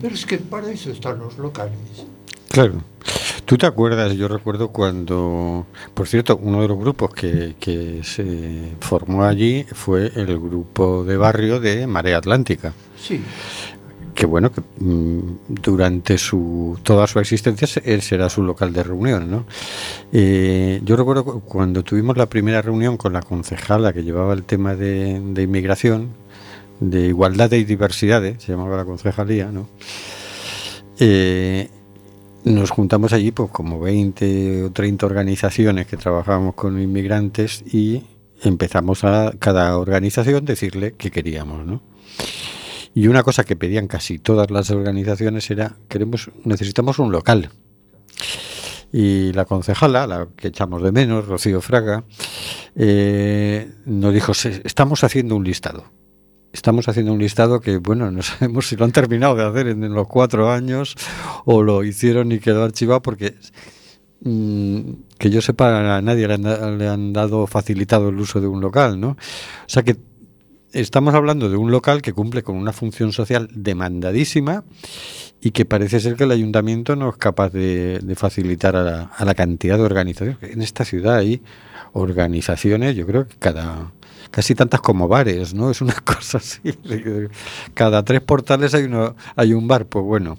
[0.00, 2.06] Pero es que para eso están los locales.
[2.58, 2.82] Claro.
[3.44, 4.14] ¿Tú te acuerdas?
[4.14, 10.10] Yo recuerdo cuando, por cierto, uno de los grupos que, que se formó allí fue
[10.16, 12.72] el grupo de barrio de Marea Atlántica.
[13.00, 13.20] Sí,
[14.12, 15.20] que bueno, que mm,
[15.62, 19.46] durante su toda su existencia él será su local de reunión, ¿no?
[20.12, 24.42] Eh, yo recuerdo cu- cuando tuvimos la primera reunión con la concejala que llevaba el
[24.42, 26.08] tema de, de inmigración,
[26.80, 29.68] de igualdad y diversidades, se llamaba la concejalía, ¿no?
[30.98, 31.68] Eh,
[32.44, 38.02] nos juntamos allí pues como 20 o 30 organizaciones que trabajábamos con inmigrantes y
[38.42, 41.82] empezamos a cada organización decirle qué queríamos, ¿no?
[42.94, 47.50] Y una cosa que pedían casi todas las organizaciones era queremos necesitamos un local.
[48.92, 52.04] Y la concejala, la que echamos de menos, Rocío Fraga,
[52.74, 55.84] eh, nos dijo, "Se- estamos haciendo un listado.
[56.52, 59.92] Estamos haciendo un listado que, bueno, no sabemos si lo han terminado de hacer en,
[59.92, 60.94] los cuatro años
[61.44, 63.34] o lo hicieron y quedó archivado porque,
[64.22, 64.80] mm,
[65.18, 68.60] que yo sepa, a nadie le han, le han dado facilitado el uso de un
[68.60, 69.10] local, ¿no?
[69.10, 69.16] O
[69.68, 69.96] sea que
[70.72, 74.64] estamos hablando de un local que cumple con una función social demandadísima
[75.40, 79.02] y que parece ser que el ayuntamiento no es capaz de, de facilitar a la,
[79.04, 80.38] a la cantidad de organizaciones.
[80.42, 81.42] En esta ciudad hay
[81.92, 83.92] organizaciones, yo creo que cada,
[84.30, 85.70] casi tantas como bares, ¿no?
[85.70, 86.60] Es una cosa así.
[87.74, 90.38] Cada tres portales hay uno, hay un bar, pues bueno,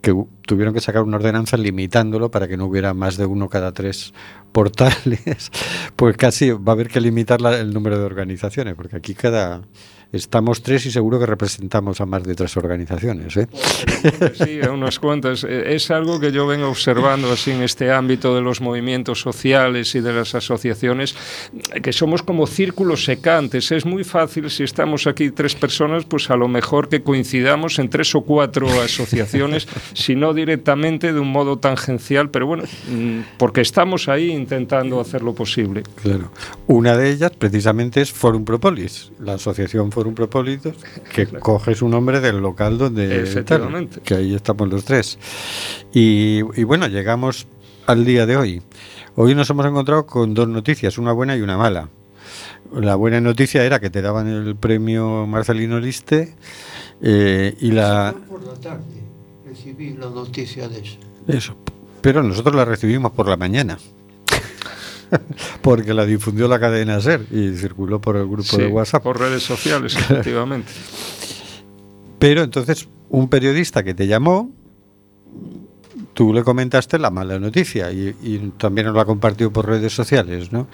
[0.00, 0.14] que
[0.46, 4.12] tuvieron que sacar una ordenanza limitándolo para que no hubiera más de uno cada tres
[4.52, 5.50] portales.
[5.96, 9.62] Pues casi va a haber que limitar la- el número de organizaciones, porque aquí cada
[10.12, 13.48] estamos tres y seguro que representamos a más de tres organizaciones, ¿eh?
[14.34, 15.44] Sí, a unas cuantas.
[15.44, 19.94] Eh, Es algo que yo vengo observando así en este ámbito de los movimientos sociales
[19.94, 21.14] y de las asociaciones,
[21.82, 23.70] que somos como círculos secantes.
[23.72, 27.88] Es muy fácil, si estamos aquí tres personas, pues a lo mejor que coincidamos en
[27.88, 33.60] tres o cuatro asociaciones, si no directamente de un modo tangencial, pero bueno, mm, porque
[33.60, 35.82] estamos ahí intentando hacer lo posible.
[36.02, 36.30] Claro.
[36.66, 40.60] Una de ellas precisamente es Forum Propolis, la asociación Forum Propolis,
[41.14, 43.96] que coge su nombre del local donde Efectivamente.
[43.96, 45.18] tal, que ahí estamos los tres.
[45.92, 47.46] Y, y bueno, llegamos
[47.86, 48.62] al día de hoy.
[49.16, 51.90] Hoy nos hemos encontrado con dos noticias, una buena y una mala.
[52.72, 56.34] La buena noticia era que te daban el premio Marcelino Liste
[57.02, 58.84] eh, y la Por la tarde
[59.46, 60.96] recibí la noticia de eso.
[61.28, 61.56] eso,
[62.00, 63.76] pero nosotros la recibimos por la mañana.
[65.62, 69.02] Porque la difundió la cadena SER y circuló por el grupo Sí, de WhatsApp.
[69.02, 70.72] por redes sociales, efectivamente.
[72.18, 74.50] Pero entonces, un periodista que te llamó,
[76.14, 80.52] tú le comentaste la mala noticia y, y también nos la compartió por redes sociales,
[80.52, 80.68] ¿no?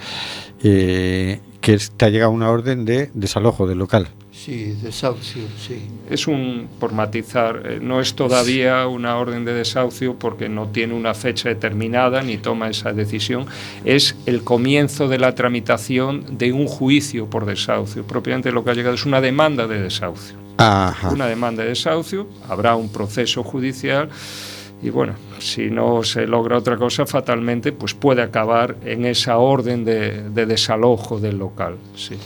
[0.62, 4.06] Eh, que es- te ha llegado una orden de desalojo del local.
[4.30, 5.82] Sí, desahucio, sí.
[6.08, 10.94] Es un, por matizar, eh, no es todavía una orden de desahucio porque no tiene
[10.94, 13.46] una fecha determinada ni toma esa decisión.
[13.84, 18.04] Es el comienzo de la tramitación de un juicio por desahucio.
[18.06, 20.36] Propiamente lo que ha llegado es una demanda de desahucio.
[20.58, 21.10] Ajá.
[21.10, 24.08] Una demanda de desahucio, habrá un proceso judicial
[24.83, 29.85] y bueno, si no se logra otra cosa, fatalmente, pues puede acabar en esa orden
[29.85, 31.77] de, de desalojo del local.
[31.95, 32.16] Sí.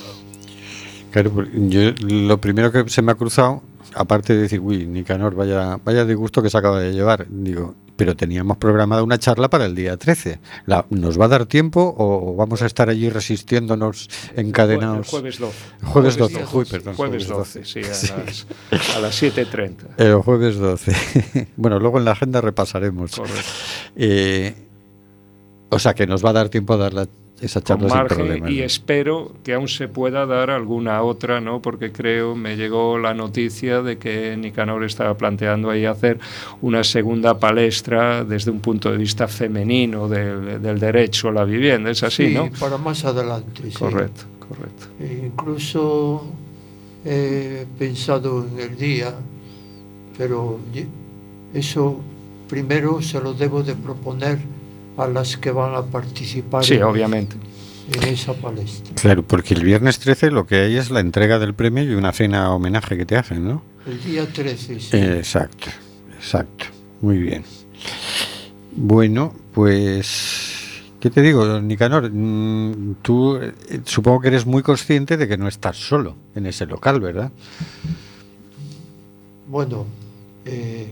[1.10, 3.62] Claro, porque yo lo primero que se me ha cruzado,
[3.94, 8.16] aparte de decir, uy, Nicanor, vaya, vaya disgusto que se acaba de llevar, digo, pero
[8.16, 10.40] teníamos programada una charla para el día 13.
[10.64, 15.06] La- ¿Nos va a dar tiempo o vamos a estar allí resistiéndonos encadenados?
[15.08, 15.56] El jueves 12.
[15.84, 18.12] Jueves 12, día uy, perdón, Jueves jueves 12, sí, 12.
[18.14, 18.46] a las,
[18.96, 19.74] a las 7.30.
[19.98, 21.48] El jueves 12.
[21.56, 23.16] bueno, luego en la agenda repasaremos.
[23.16, 23.40] Correcto.
[23.96, 24.54] Eh,
[25.68, 27.06] o sea que nos va a dar tiempo a dar la-
[27.40, 28.50] esa Con charla sin margen problemas.
[28.50, 28.64] y ¿no?
[28.64, 31.62] espero que aún se pueda dar alguna otra, ¿no?
[31.62, 36.18] Porque creo, me llegó la noticia de que Nicanor estaba planteando ahí hacer
[36.60, 41.90] una segunda palestra desde un punto de vista femenino del, del derecho a la vivienda.
[41.90, 42.50] Es así, Sí, ¿no?
[42.60, 43.62] para más adelante.
[43.70, 43.72] sí.
[43.78, 44.86] Correcto, correcto.
[45.00, 46.26] E incluso
[47.04, 49.14] he pensado en el día,
[50.18, 50.58] pero
[51.54, 52.00] eso
[52.48, 54.38] primero se lo debo de proponer
[54.96, 57.36] a las que van a participar Sí, en, obviamente.
[57.92, 58.94] en esa palestra.
[58.96, 62.12] Claro, porque el viernes 13 lo que hay es la entrega del premio y una
[62.12, 63.62] cena homenaje que te hacen, ¿no?
[63.86, 64.88] El día 13, sí.
[64.96, 65.68] Eh, Exacto,
[66.16, 66.66] exacto.
[67.00, 67.44] Muy bien.
[68.76, 72.10] Bueno, pues, ¿qué te digo, Nicanor?
[72.12, 73.52] Mm, Tú eh,
[73.84, 77.32] supongo que eres muy consciente de que no estás solo en ese local, ¿verdad?
[79.48, 79.86] Bueno,
[80.44, 80.88] eh,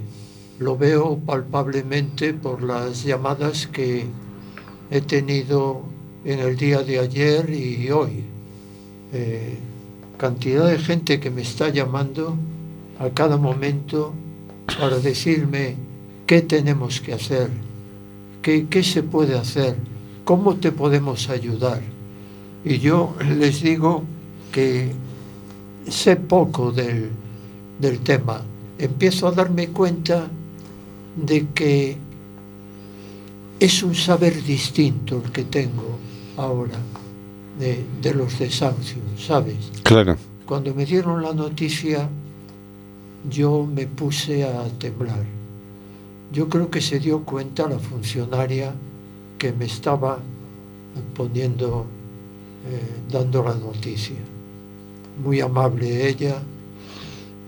[0.58, 4.06] lo veo palpablemente por las llamadas que
[4.90, 5.82] he tenido
[6.24, 8.24] en el día de ayer y hoy.
[9.12, 9.56] Eh,
[10.16, 12.36] cantidad de gente que me está llamando
[12.98, 14.12] a cada momento
[14.78, 15.76] para decirme
[16.26, 17.50] qué tenemos que hacer,
[18.42, 19.76] qué, qué se puede hacer,
[20.24, 21.80] cómo te podemos ayudar.
[22.64, 24.02] Y yo les digo
[24.50, 24.92] que
[25.88, 27.10] sé poco del,
[27.78, 28.42] del tema.
[28.78, 30.28] Empiezo a darme cuenta
[31.24, 31.96] de que
[33.60, 35.98] es un saber distinto el que tengo
[36.36, 36.78] ahora
[37.58, 39.56] de, de los desahucios, ¿sabes?
[39.82, 40.16] Claro.
[40.46, 42.08] Cuando me dieron la noticia,
[43.28, 45.24] yo me puse a temblar.
[46.32, 48.72] Yo creo que se dio cuenta la funcionaria
[49.38, 50.18] que me estaba
[51.14, 51.86] poniendo,
[52.66, 54.16] eh, dando la noticia.
[55.22, 56.40] Muy amable ella,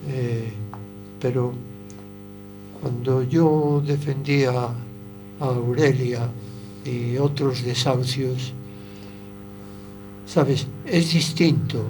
[0.09, 0.51] eh,
[1.21, 1.53] pero
[2.81, 4.75] cuando yo defendía a
[5.41, 6.29] Aurelia
[6.85, 8.53] y otros desahucios,
[10.27, 11.85] sabes, es distinto,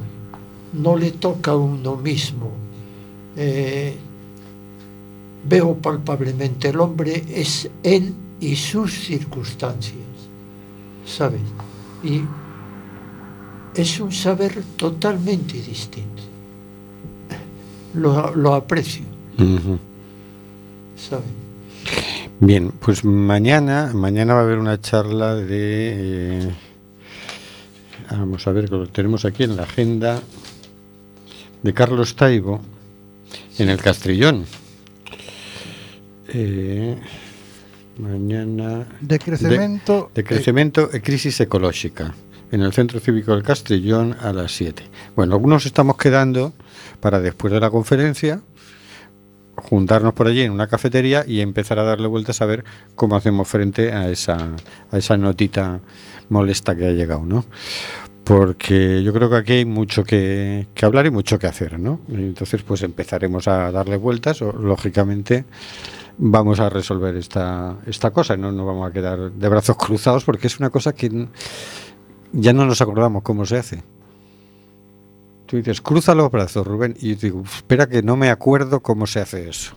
[0.72, 2.50] no le toca a uno mismo.
[3.36, 3.96] Eh,
[5.48, 9.94] veo palpablemente el hombre es él y sus circunstancias,
[11.06, 11.40] ¿sabes?
[12.02, 12.22] Y
[13.74, 16.22] es un saber totalmente distinto.
[17.94, 19.04] Lo, lo aprecio.
[21.10, 21.24] ¿Sabes?
[22.40, 26.40] Bien, pues mañana, mañana va a haber una charla de...
[26.48, 26.50] eh,
[28.10, 30.20] Vamos a ver, que lo tenemos aquí en la agenda
[31.62, 32.60] de Carlos Taibo,
[33.58, 34.46] en el Castrillón.
[36.28, 36.96] Eh,
[37.98, 38.86] mañana.
[39.00, 40.10] De crecimiento.
[40.14, 42.14] De, de crecimiento e crisis ecológica.
[42.50, 44.82] En el Centro Cívico del Castrillón a las 7.
[45.14, 46.52] Bueno, algunos estamos quedando
[46.98, 48.40] para después de la conferencia
[49.70, 52.64] juntarnos por allí en una cafetería y empezar a darle vueltas a ver
[52.96, 54.56] cómo hacemos frente a esa,
[54.90, 55.80] a esa notita
[56.28, 57.44] molesta que ha llegado, ¿no?
[58.24, 62.00] Porque yo creo que aquí hay mucho que, hablar y mucho que hacer, ¿no?
[62.08, 65.44] Entonces, pues empezaremos a darle vueltas, o lógicamente
[66.18, 70.48] vamos a resolver esta, esta cosa, no nos vamos a quedar de brazos cruzados porque
[70.48, 71.28] es una cosa que
[72.32, 73.84] ya no nos acordamos cómo se hace.
[75.50, 79.06] Tú dices, cruza los brazos, Rubén, y yo digo, espera que no me acuerdo cómo
[79.08, 79.74] se hace eso.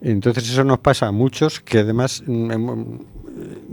[0.00, 3.04] Entonces eso nos pasa a muchos que además mm, hemo-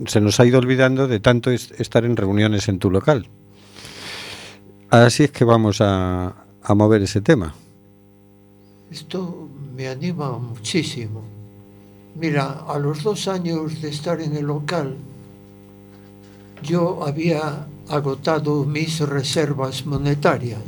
[0.07, 3.29] se nos ha ido olvidando de tanto es- estar en reuniones en tu local.
[4.89, 7.55] Así es que vamos a, a mover ese tema.
[8.91, 11.21] Esto me anima muchísimo.
[12.15, 14.97] Mira, a los dos años de estar en el local,
[16.61, 20.59] yo había agotado mis reservas monetarias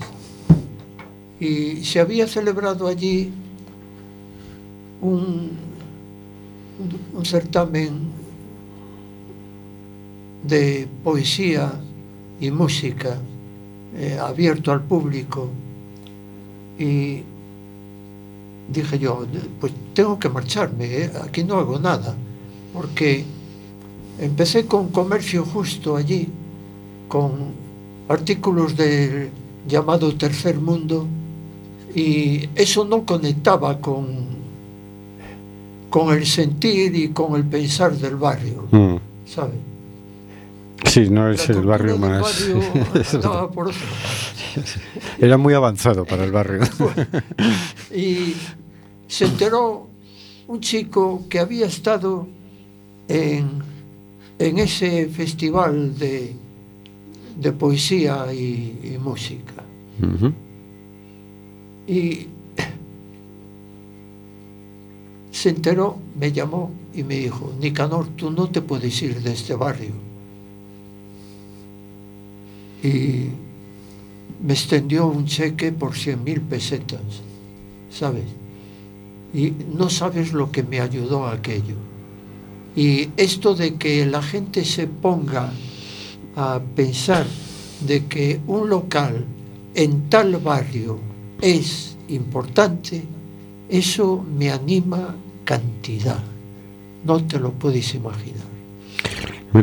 [1.40, 3.32] y se había celebrado allí
[5.02, 5.52] un,
[7.16, 7.92] un- certamen
[10.44, 11.72] de poesía
[12.40, 13.18] y música
[13.96, 15.50] eh, abierto al público
[16.78, 17.22] y
[18.68, 19.26] dije yo,
[19.60, 21.12] pues tengo que marcharme, ¿eh?
[21.24, 22.16] aquí no hago nada,
[22.74, 23.24] porque
[24.20, 26.28] empecé con comercio justo allí,
[27.14, 27.32] con
[28.10, 29.30] artículos del
[29.68, 31.06] llamado tercer mundo,
[31.94, 34.08] y eso no conectaba con,
[35.92, 38.96] con el sentir y con el pensar del barrio, Mm.
[39.28, 39.60] ¿sabes?
[40.86, 42.50] Sí, no es el barrio más...
[42.50, 42.62] barrio
[43.14, 43.82] andaba por otro
[45.20, 46.62] Era muy avanzado para el barrio.
[47.96, 48.34] Y
[49.08, 49.88] se enteró
[50.48, 52.28] un chico que había estado
[53.08, 53.62] en,
[54.40, 56.36] en ese festival de,
[57.38, 59.64] de poesía y, y música.
[61.88, 62.28] Y
[65.32, 69.56] se enteró, me llamó y me dijo, Nicanor, tú no te puedes ir de este
[69.56, 69.92] barrio.
[72.84, 73.30] Y
[74.42, 77.02] me extendió un cheque por 100 mil pesetas,
[77.90, 78.26] ¿sabes?
[79.34, 81.76] Y no sabes lo que me ayudó aquello.
[82.76, 85.52] Y esto de que la gente se ponga
[86.36, 87.26] a pensar
[87.82, 89.26] de que un local
[89.76, 91.00] en tal barrio
[91.42, 93.04] es importante,
[93.70, 96.20] eso me anima cantidad.
[97.04, 98.54] No te lo puedes imaginar.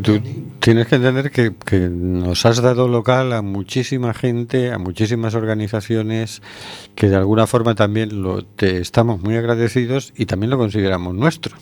[0.02, 0.20] Tú
[0.60, 6.42] tienes que entender que, que nos has dado local a muchísima gente, a muchísimas organizaciones
[6.94, 11.56] que de alguna forma también lo, te estamos muy agradecidos y también lo consideramos nuestro.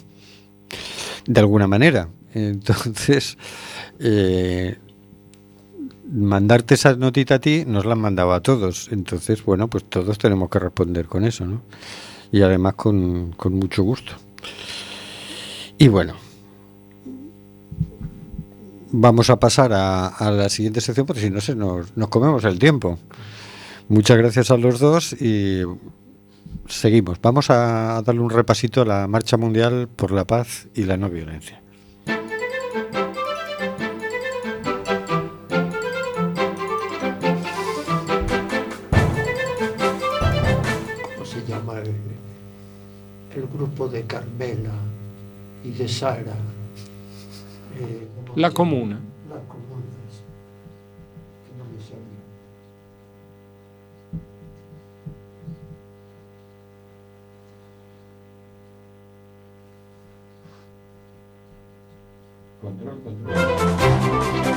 [1.26, 2.10] De alguna manera.
[2.34, 3.38] Entonces,
[3.98, 4.76] eh,
[6.10, 8.88] mandarte esa notita a ti nos la han mandado a todos.
[8.90, 11.62] Entonces, bueno, pues todos tenemos que responder con eso, ¿no?
[12.32, 14.12] Y además con, con mucho gusto.
[15.78, 16.14] Y bueno,
[18.90, 22.44] vamos a pasar a, a la siguiente sección porque si no se nos, nos comemos
[22.44, 22.98] el tiempo.
[23.88, 25.62] Muchas gracias a los dos y
[26.66, 27.18] seguimos.
[27.22, 31.08] Vamos a darle un repasito a la Marcha Mundial por la Paz y la No
[31.08, 31.62] Violencia.
[43.78, 44.72] cuerpo de Carmela
[45.62, 46.34] y de Sara.
[47.78, 49.00] Eh, la comuna.
[49.28, 49.84] La comuna.
[51.44, 52.18] Que no me salió.
[62.60, 64.47] Control, control.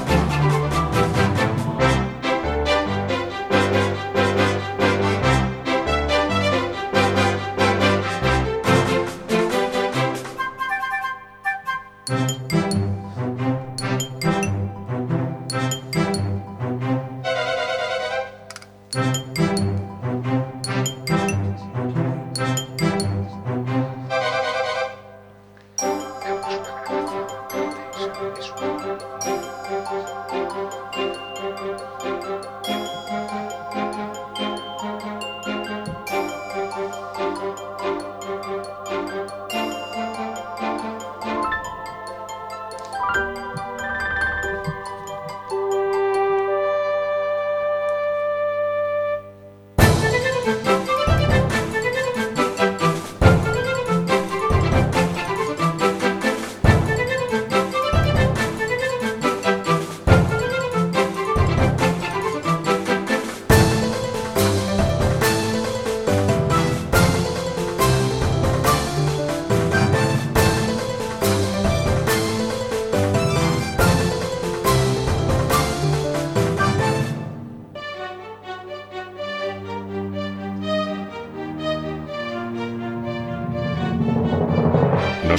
[44.63, 45.00] Bye.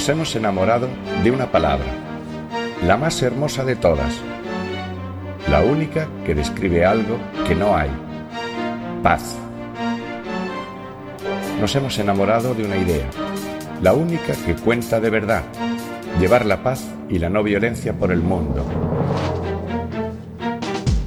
[0.03, 0.89] Nos hemos enamorado
[1.23, 1.85] de una palabra,
[2.85, 4.13] la más hermosa de todas,
[5.49, 7.89] la única que describe algo que no hay,
[9.01, 9.37] paz.
[11.61, 13.09] Nos hemos enamorado de una idea,
[13.81, 15.43] la única que cuenta de verdad,
[16.19, 18.65] llevar la paz y la no violencia por el mundo.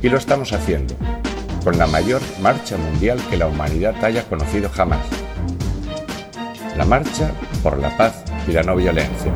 [0.01, 0.95] Y lo estamos haciendo,
[1.63, 5.07] con la mayor marcha mundial que la humanidad haya conocido jamás.
[6.79, 7.31] La marcha
[7.63, 9.33] por la paz y la no violencia.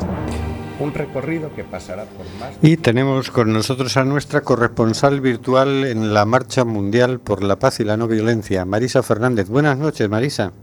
[0.79, 2.57] Un recorrido que pasará por más...
[2.61, 7.79] Y tenemos con nosotros a nuestra corresponsal virtual en la Marcha Mundial por la Paz
[7.79, 9.47] y la No Violencia, Marisa Fernández.
[9.49, 10.53] Buenas noches, Marisa.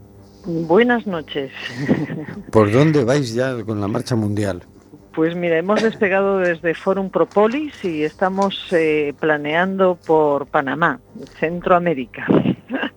[0.44, 1.52] Buenas noches.
[2.50, 4.62] ¿Por dónde vais ya con la Marcha Mundial?
[5.14, 11.00] Pues mira, hemos despegado desde Forum Propolis y estamos eh, planeando por Panamá,
[11.38, 12.26] Centroamérica.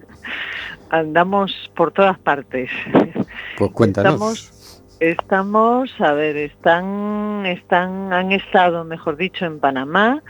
[0.89, 2.70] Andamos por todas partes.
[3.58, 4.14] Pues cuéntanos.
[4.14, 4.61] Estamos,
[5.02, 10.22] estamos, a ver, están, están, han estado, mejor dicho, en Panamá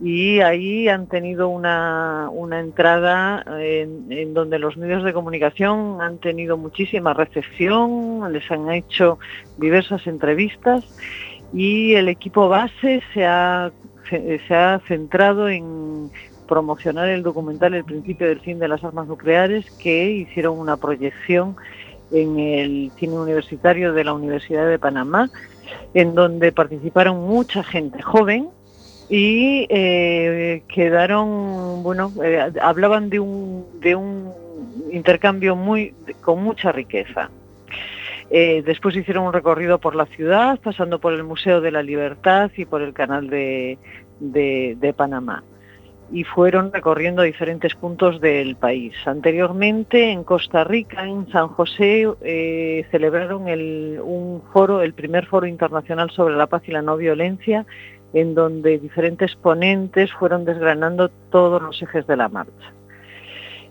[0.00, 6.56] y ahí han tenido una, una entrada en, donde los medios de comunicación han tenido
[6.56, 9.18] muchísima recepción, les han hecho
[9.58, 10.84] diversas entrevistas
[11.52, 13.72] y el equipo base se ha,
[14.08, 16.10] se ha centrado en
[16.46, 21.56] promocionar el documental El principio del fin de las armas nucleares que hicieron una proyección
[22.12, 25.30] en el cine universitario de la Universidad de Panamá,
[25.94, 28.48] en donde participaron mucha gente joven
[29.08, 34.32] y eh, quedaron, bueno, eh, hablaban de un, de un
[34.90, 37.30] intercambio muy con mucha riqueza.
[38.30, 42.50] Eh, después hicieron un recorrido por la ciudad, pasando por el Museo de la Libertad
[42.56, 43.78] y por el Canal de,
[44.20, 45.42] de, de Panamá
[46.10, 48.94] y fueron recorriendo diferentes puntos del país.
[49.06, 55.46] Anteriormente en Costa Rica, en San José, eh, celebraron el, un foro, el primer foro
[55.46, 57.64] internacional sobre la paz y la no violencia,
[58.12, 62.72] en donde diferentes ponentes fueron desgranando todos los ejes de la marcha.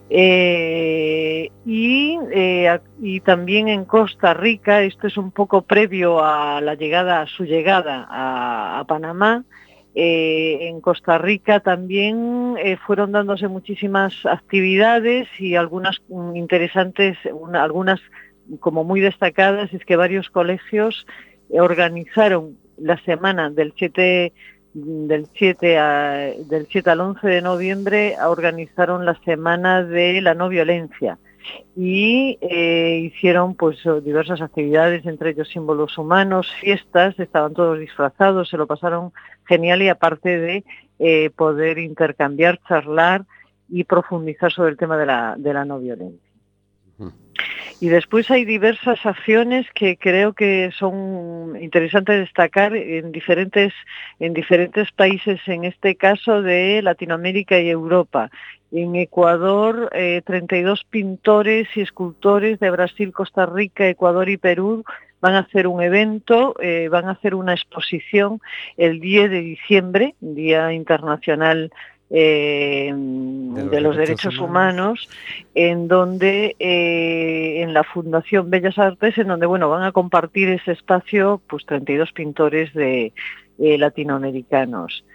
[0.09, 6.75] Eh, y, eh, y, también en Costa Rica, esto es un poco previo a la
[6.75, 9.45] llegada, a su llegada a Panamá,
[9.93, 17.63] eh, en Costa Rica también eh, fueron dándose muchísimas actividades y algunas mm, interesantes, una,
[17.63, 17.99] algunas
[18.59, 21.05] como muy destacadas, es que varios colegios
[21.49, 24.33] organizaron la semana del 7
[24.73, 30.49] del 7, a, del 7 al 11 de noviembre organizaron la semana de la no
[30.49, 31.17] violencia
[31.75, 38.57] y eh, hicieron pues diversas actividades, entre ellos símbolos humanos, fiestas, estaban todos disfrazados, se
[38.57, 39.11] lo pasaron
[39.45, 40.63] genial y aparte de
[40.99, 43.25] eh, poder intercambiar, charlar
[43.69, 46.31] y profundizar sobre el tema de la, de la no violencia.
[47.79, 53.73] Y después hay diversas acciones que creo que son interesantes destacar en diferentes,
[54.19, 58.29] en diferentes países, en este caso de Latinoamérica y Europa.
[58.71, 64.85] En Ecuador, eh, 32 pintores y escultores de Brasil, Costa Rica, Ecuador y Perú
[65.19, 68.41] van a hacer un evento, eh, van a hacer una exposición
[68.77, 71.71] el 10 de diciembre, Día Internacional
[72.13, 75.09] eh, de, los, de los derechos, derechos humanos, humanos,
[75.55, 80.73] en donde eh, en la Fundación Bellas Artes, en donde bueno van a compartir ese
[80.73, 83.13] espacio, pues 32 pintores de
[83.59, 85.05] eh, latinoamericanos.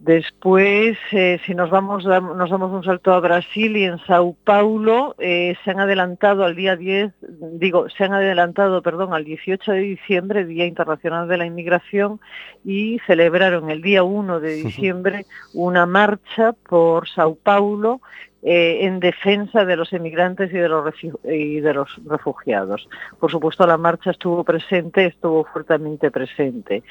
[0.00, 5.14] Después, eh, si nos vamos, nos damos un salto a Brasil y en Sao Paulo
[5.18, 7.12] eh, se han adelantado al día 10,
[7.58, 12.18] digo, se han adelantado, perdón, al 18 de diciembre, Día Internacional de la Inmigración,
[12.64, 18.00] y celebraron el día 1 de diciembre una marcha por Sao Paulo
[18.42, 20.94] eh, en defensa de los emigrantes y de los,
[21.24, 22.88] y de los refugiados.
[23.18, 26.82] Por supuesto, la marcha estuvo presente, estuvo fuertemente presente.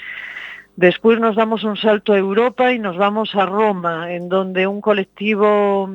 [0.80, 4.80] Después nos damos un salto a Europa y nos vamos a Roma, en donde un
[4.80, 5.90] colectivo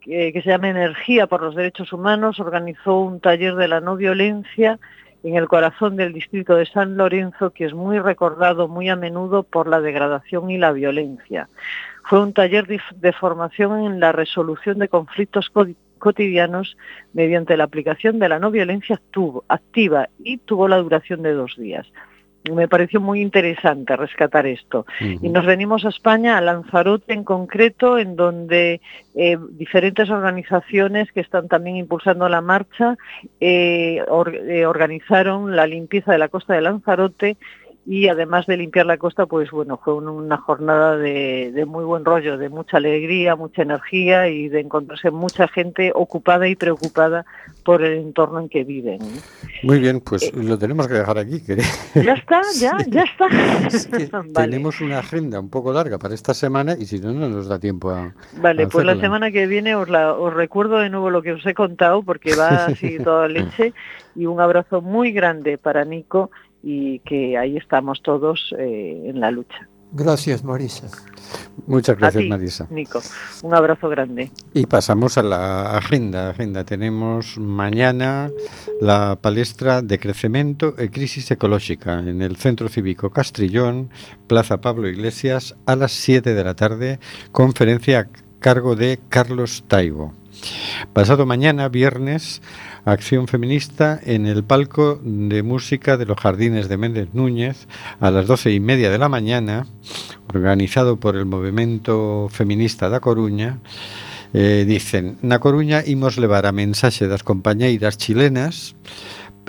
[0.00, 3.94] que, que, se llama Energía por los Derechos Humanos organizó un taller de la no
[3.94, 4.78] violencia
[5.22, 9.42] en el corazón del distrito de San Lorenzo, que es muy recordado muy a menudo
[9.42, 11.50] por la degradación y la violencia.
[12.04, 15.52] Fue un taller de formación en la resolución de conflictos
[15.98, 16.78] cotidianos
[17.12, 18.98] mediante la aplicación de la no violencia
[19.48, 21.86] activa y tuvo la duración de dos días
[22.50, 24.86] me pareció muy interesante rescatar esto.
[25.00, 25.18] Uh -huh.
[25.22, 28.80] Y nos venimos a España, a Lanzarote en concreto, en donde
[29.14, 32.96] eh, diferentes organizaciones que están también impulsando la marcha
[33.40, 37.36] eh, or, eh, organizaron la limpieza de la costa de Lanzarote
[37.84, 41.84] y además de limpiar la costa, pues bueno, fue un- una jornada de, de muy
[41.84, 47.24] buen rollo, de mucha alegría, mucha energía y de encontrarse mucha gente ocupada y preocupada
[47.64, 49.00] por el entorno en que viven.
[49.64, 51.40] Muy bien, pues lo tenemos que dejar aquí.
[51.44, 51.56] que
[51.94, 53.26] Ya está, ya, ya está.
[54.32, 54.32] Vale.
[54.50, 57.58] Tenemos una agenda un poco larga para esta semana y si no, no nos da
[57.58, 58.14] tiempo a.
[58.40, 61.32] Vale, a pues la semana que viene os, la, os recuerdo de nuevo lo que
[61.32, 63.72] os he contado porque va así toda leche
[64.14, 66.30] y un abrazo muy grande para Nico
[66.62, 69.68] y que ahí estamos todos eh, en la lucha.
[69.94, 70.88] Gracias, Marisa.
[71.66, 72.66] Muchas A gracias, ti, Marisa.
[72.70, 73.00] Nico,
[73.42, 74.30] un abrazo grande.
[74.54, 76.30] Y pasamos a la agenda.
[76.30, 76.64] agenda.
[76.64, 78.30] Tenemos mañana
[78.80, 83.90] la palestra de crecimiento e crisis ecológica en el Centro Cívico Castrillón,
[84.28, 86.98] Plaza Pablo Iglesias, a las 7 de la tarde,
[87.30, 88.08] conferencia a
[88.40, 90.14] cargo de Carlos Taibo.
[90.94, 92.40] Pasado mañana, viernes,
[92.84, 97.68] Acción Feminista en el palco de música de los Jardines de Méndez Núñez
[98.00, 99.66] a las doce y media de la mañana,
[100.34, 103.60] organizado por el Movimento Feminista da Coruña.
[104.34, 108.74] Eh, dicen, na Coruña imos levar a mensaxe das compañeiras chilenas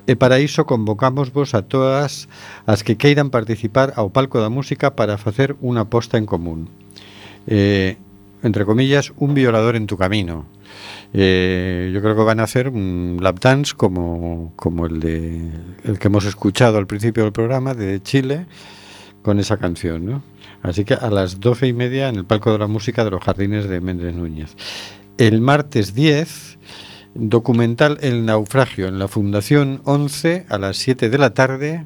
[0.05, 2.27] E para iso convocamos vos a todas
[2.67, 6.67] as que queiran participar ao palco da música para facer unha posta en común.
[7.47, 7.95] Eh,
[8.43, 10.43] entre comillas, un violador en tu camino.
[11.14, 15.47] Eh, yo creo que van a hacer un lap dance como, como el, de,
[15.84, 18.47] el que hemos escuchado al principio del programa de Chile
[19.22, 20.24] con esa canción, ¿no?
[20.64, 23.24] Así que a las doce y media en el palco de la música de los
[23.24, 24.55] jardines de Méndez Núñez.
[25.18, 26.57] El martes 10,
[27.16, 31.86] documental El naufragio en la Fundación 11 a las 7 de la tarde,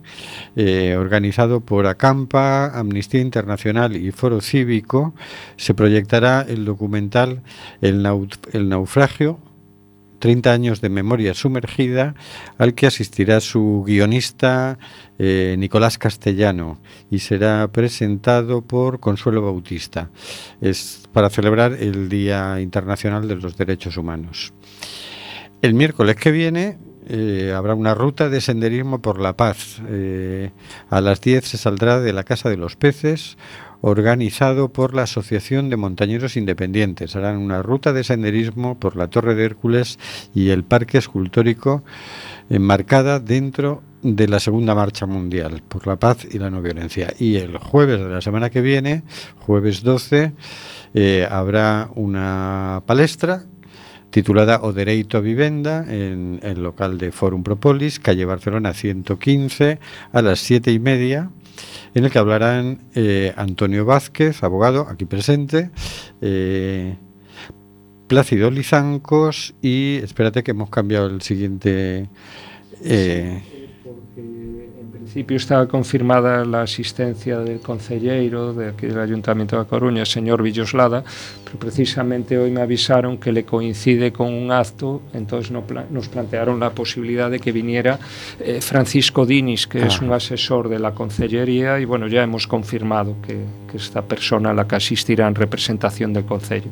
[0.55, 5.13] eh, organizado por Acampa, Amnistía Internacional y Foro Cívico,
[5.57, 7.41] se proyectará el documental
[7.81, 9.39] El, nau- el naufragio
[10.19, 12.15] 30 años de memoria sumergida,
[12.57, 14.79] al que asistirá su guionista
[15.19, 16.79] eh, Nicolás Castellano
[17.11, 20.09] y será presentado por Consuelo Bautista.
[20.59, 24.53] Es para celebrar el Día Internacional de los Derechos Humanos.
[25.61, 26.77] El miércoles que viene
[27.09, 29.81] eh, habrá una ruta de senderismo por la paz.
[29.87, 30.51] Eh,
[30.89, 33.37] a las 10 se saldrá de la Casa de los Peces,
[33.81, 37.15] organizado por la Asociación de Montañeros Independientes.
[37.15, 39.97] Harán una ruta de senderismo por la Torre de Hércules
[40.35, 41.83] y el Parque Escultórico,
[42.49, 47.13] enmarcada dentro de la Segunda Marcha Mundial por la Paz y la No Violencia.
[47.17, 49.03] Y el jueves de la semana que viene,
[49.39, 50.33] jueves 12,
[50.93, 53.45] eh, habrá una palestra
[54.09, 59.79] titulada O Dereito a Vivenda en el local de Forum Propolis, calle Barcelona 115,
[60.11, 61.29] a las siete y media,
[61.93, 65.71] en el que hablarán eh, Antonio Vázquez, abogado, aquí presente,
[66.21, 66.97] eh,
[68.07, 72.09] Plácido Lizancos y, espérate que hemos cambiado el siguiente...
[72.83, 73.56] eh,
[75.17, 81.03] principio estaba confirmada la asistencia del concelleiro de aquí del Ayuntamiento da Coruña, señor Villoslada,
[81.43, 86.07] pero precisamente hoy me avisaron que le coincide con un acto, entonces no pla nos
[86.07, 87.97] plantearon la posibilidad de que viniera
[88.39, 89.87] eh, Francisco Dinis, que ah.
[89.87, 90.17] es un ah.
[90.17, 93.39] asesor de la concellería, y bueno, ya hemos confirmado que,
[93.71, 96.69] que esta persona a la que asistirá en representación del concello.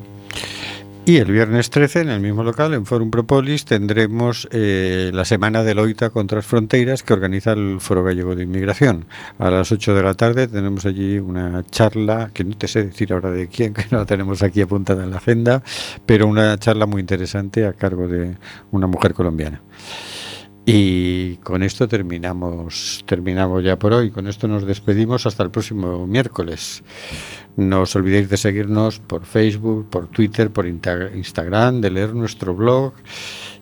[1.08, 5.64] Y el viernes 13, en el mismo local, en Forum Propolis, tendremos eh, la Semana
[5.64, 9.06] de Loita contra las Fronteiras que organiza el Foro Gallego de Inmigración.
[9.38, 13.14] A las 8 de la tarde tenemos allí una charla, que no te sé decir
[13.14, 15.62] ahora de quién, que no la tenemos aquí apuntada en la agenda,
[16.08, 18.38] pero una charla muy interesante a cargo de
[18.72, 19.62] una mujer colombiana.
[20.68, 24.10] Y con esto terminamos, terminamos ya por hoy.
[24.10, 26.84] Con esto nos despedimos hasta el próximo miércoles.
[27.56, 32.94] No os olvidéis de seguirnos por Facebook, por Twitter, por Instagram, de leer nuestro blog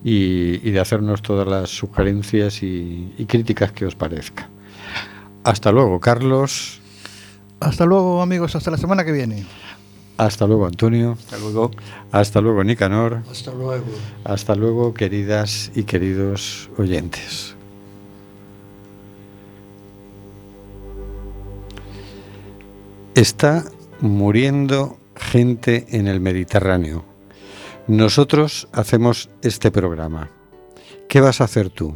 [0.01, 4.49] y, y de hacernos todas las sugerencias y, y críticas que os parezca.
[5.43, 6.79] Hasta luego, Carlos.
[7.59, 8.55] Hasta luego, amigos.
[8.55, 9.45] Hasta la semana que viene.
[10.17, 11.13] Hasta luego, Antonio.
[11.13, 11.71] Hasta luego.
[12.11, 13.23] Hasta luego, Nicanor.
[13.29, 13.85] Hasta luego.
[14.23, 17.55] Hasta luego, queridas y queridos oyentes.
[23.15, 23.63] Está
[23.99, 27.05] muriendo gente en el Mediterráneo.
[27.87, 30.29] Nosotros hacemos este programa.
[31.09, 31.95] ¿Qué vas a hacer tú?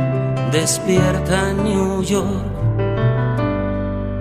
[0.51, 2.43] despierta New York.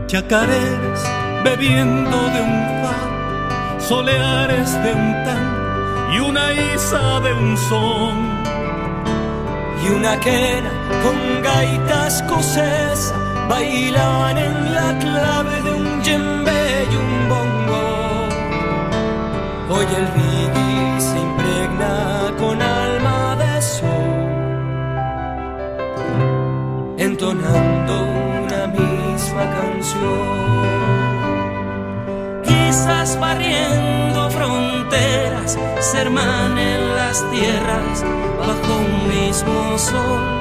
[0.06, 1.02] Chacareras
[1.42, 5.44] bebiendo de un far, soleares de un tan
[6.12, 8.30] y una isa de un son.
[9.82, 10.70] Y una quena
[11.02, 13.14] con gaitas escocesa
[13.48, 18.28] bailaban en la clave de un djembe y un bongo.
[19.70, 20.29] Hoy el
[27.20, 28.04] entonando
[28.44, 30.40] una misma canción.
[32.42, 38.02] Quizás barriendo fronteras, se hermanen las tierras
[38.38, 40.39] bajo un mismo sol.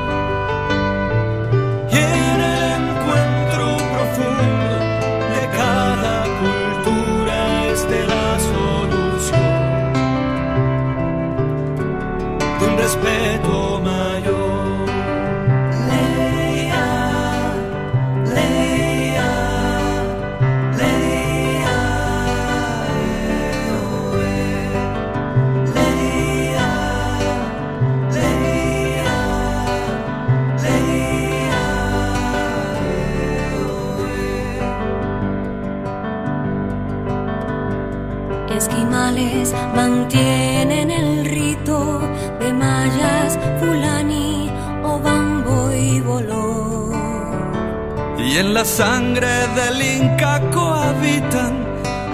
[48.29, 51.65] Y en la sangre del Inca cohabitan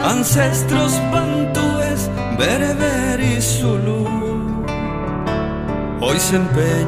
[0.01, 2.09] ancestros bantúes,
[2.39, 4.07] bereber y zulú.
[5.99, 6.85] Hoy se empeña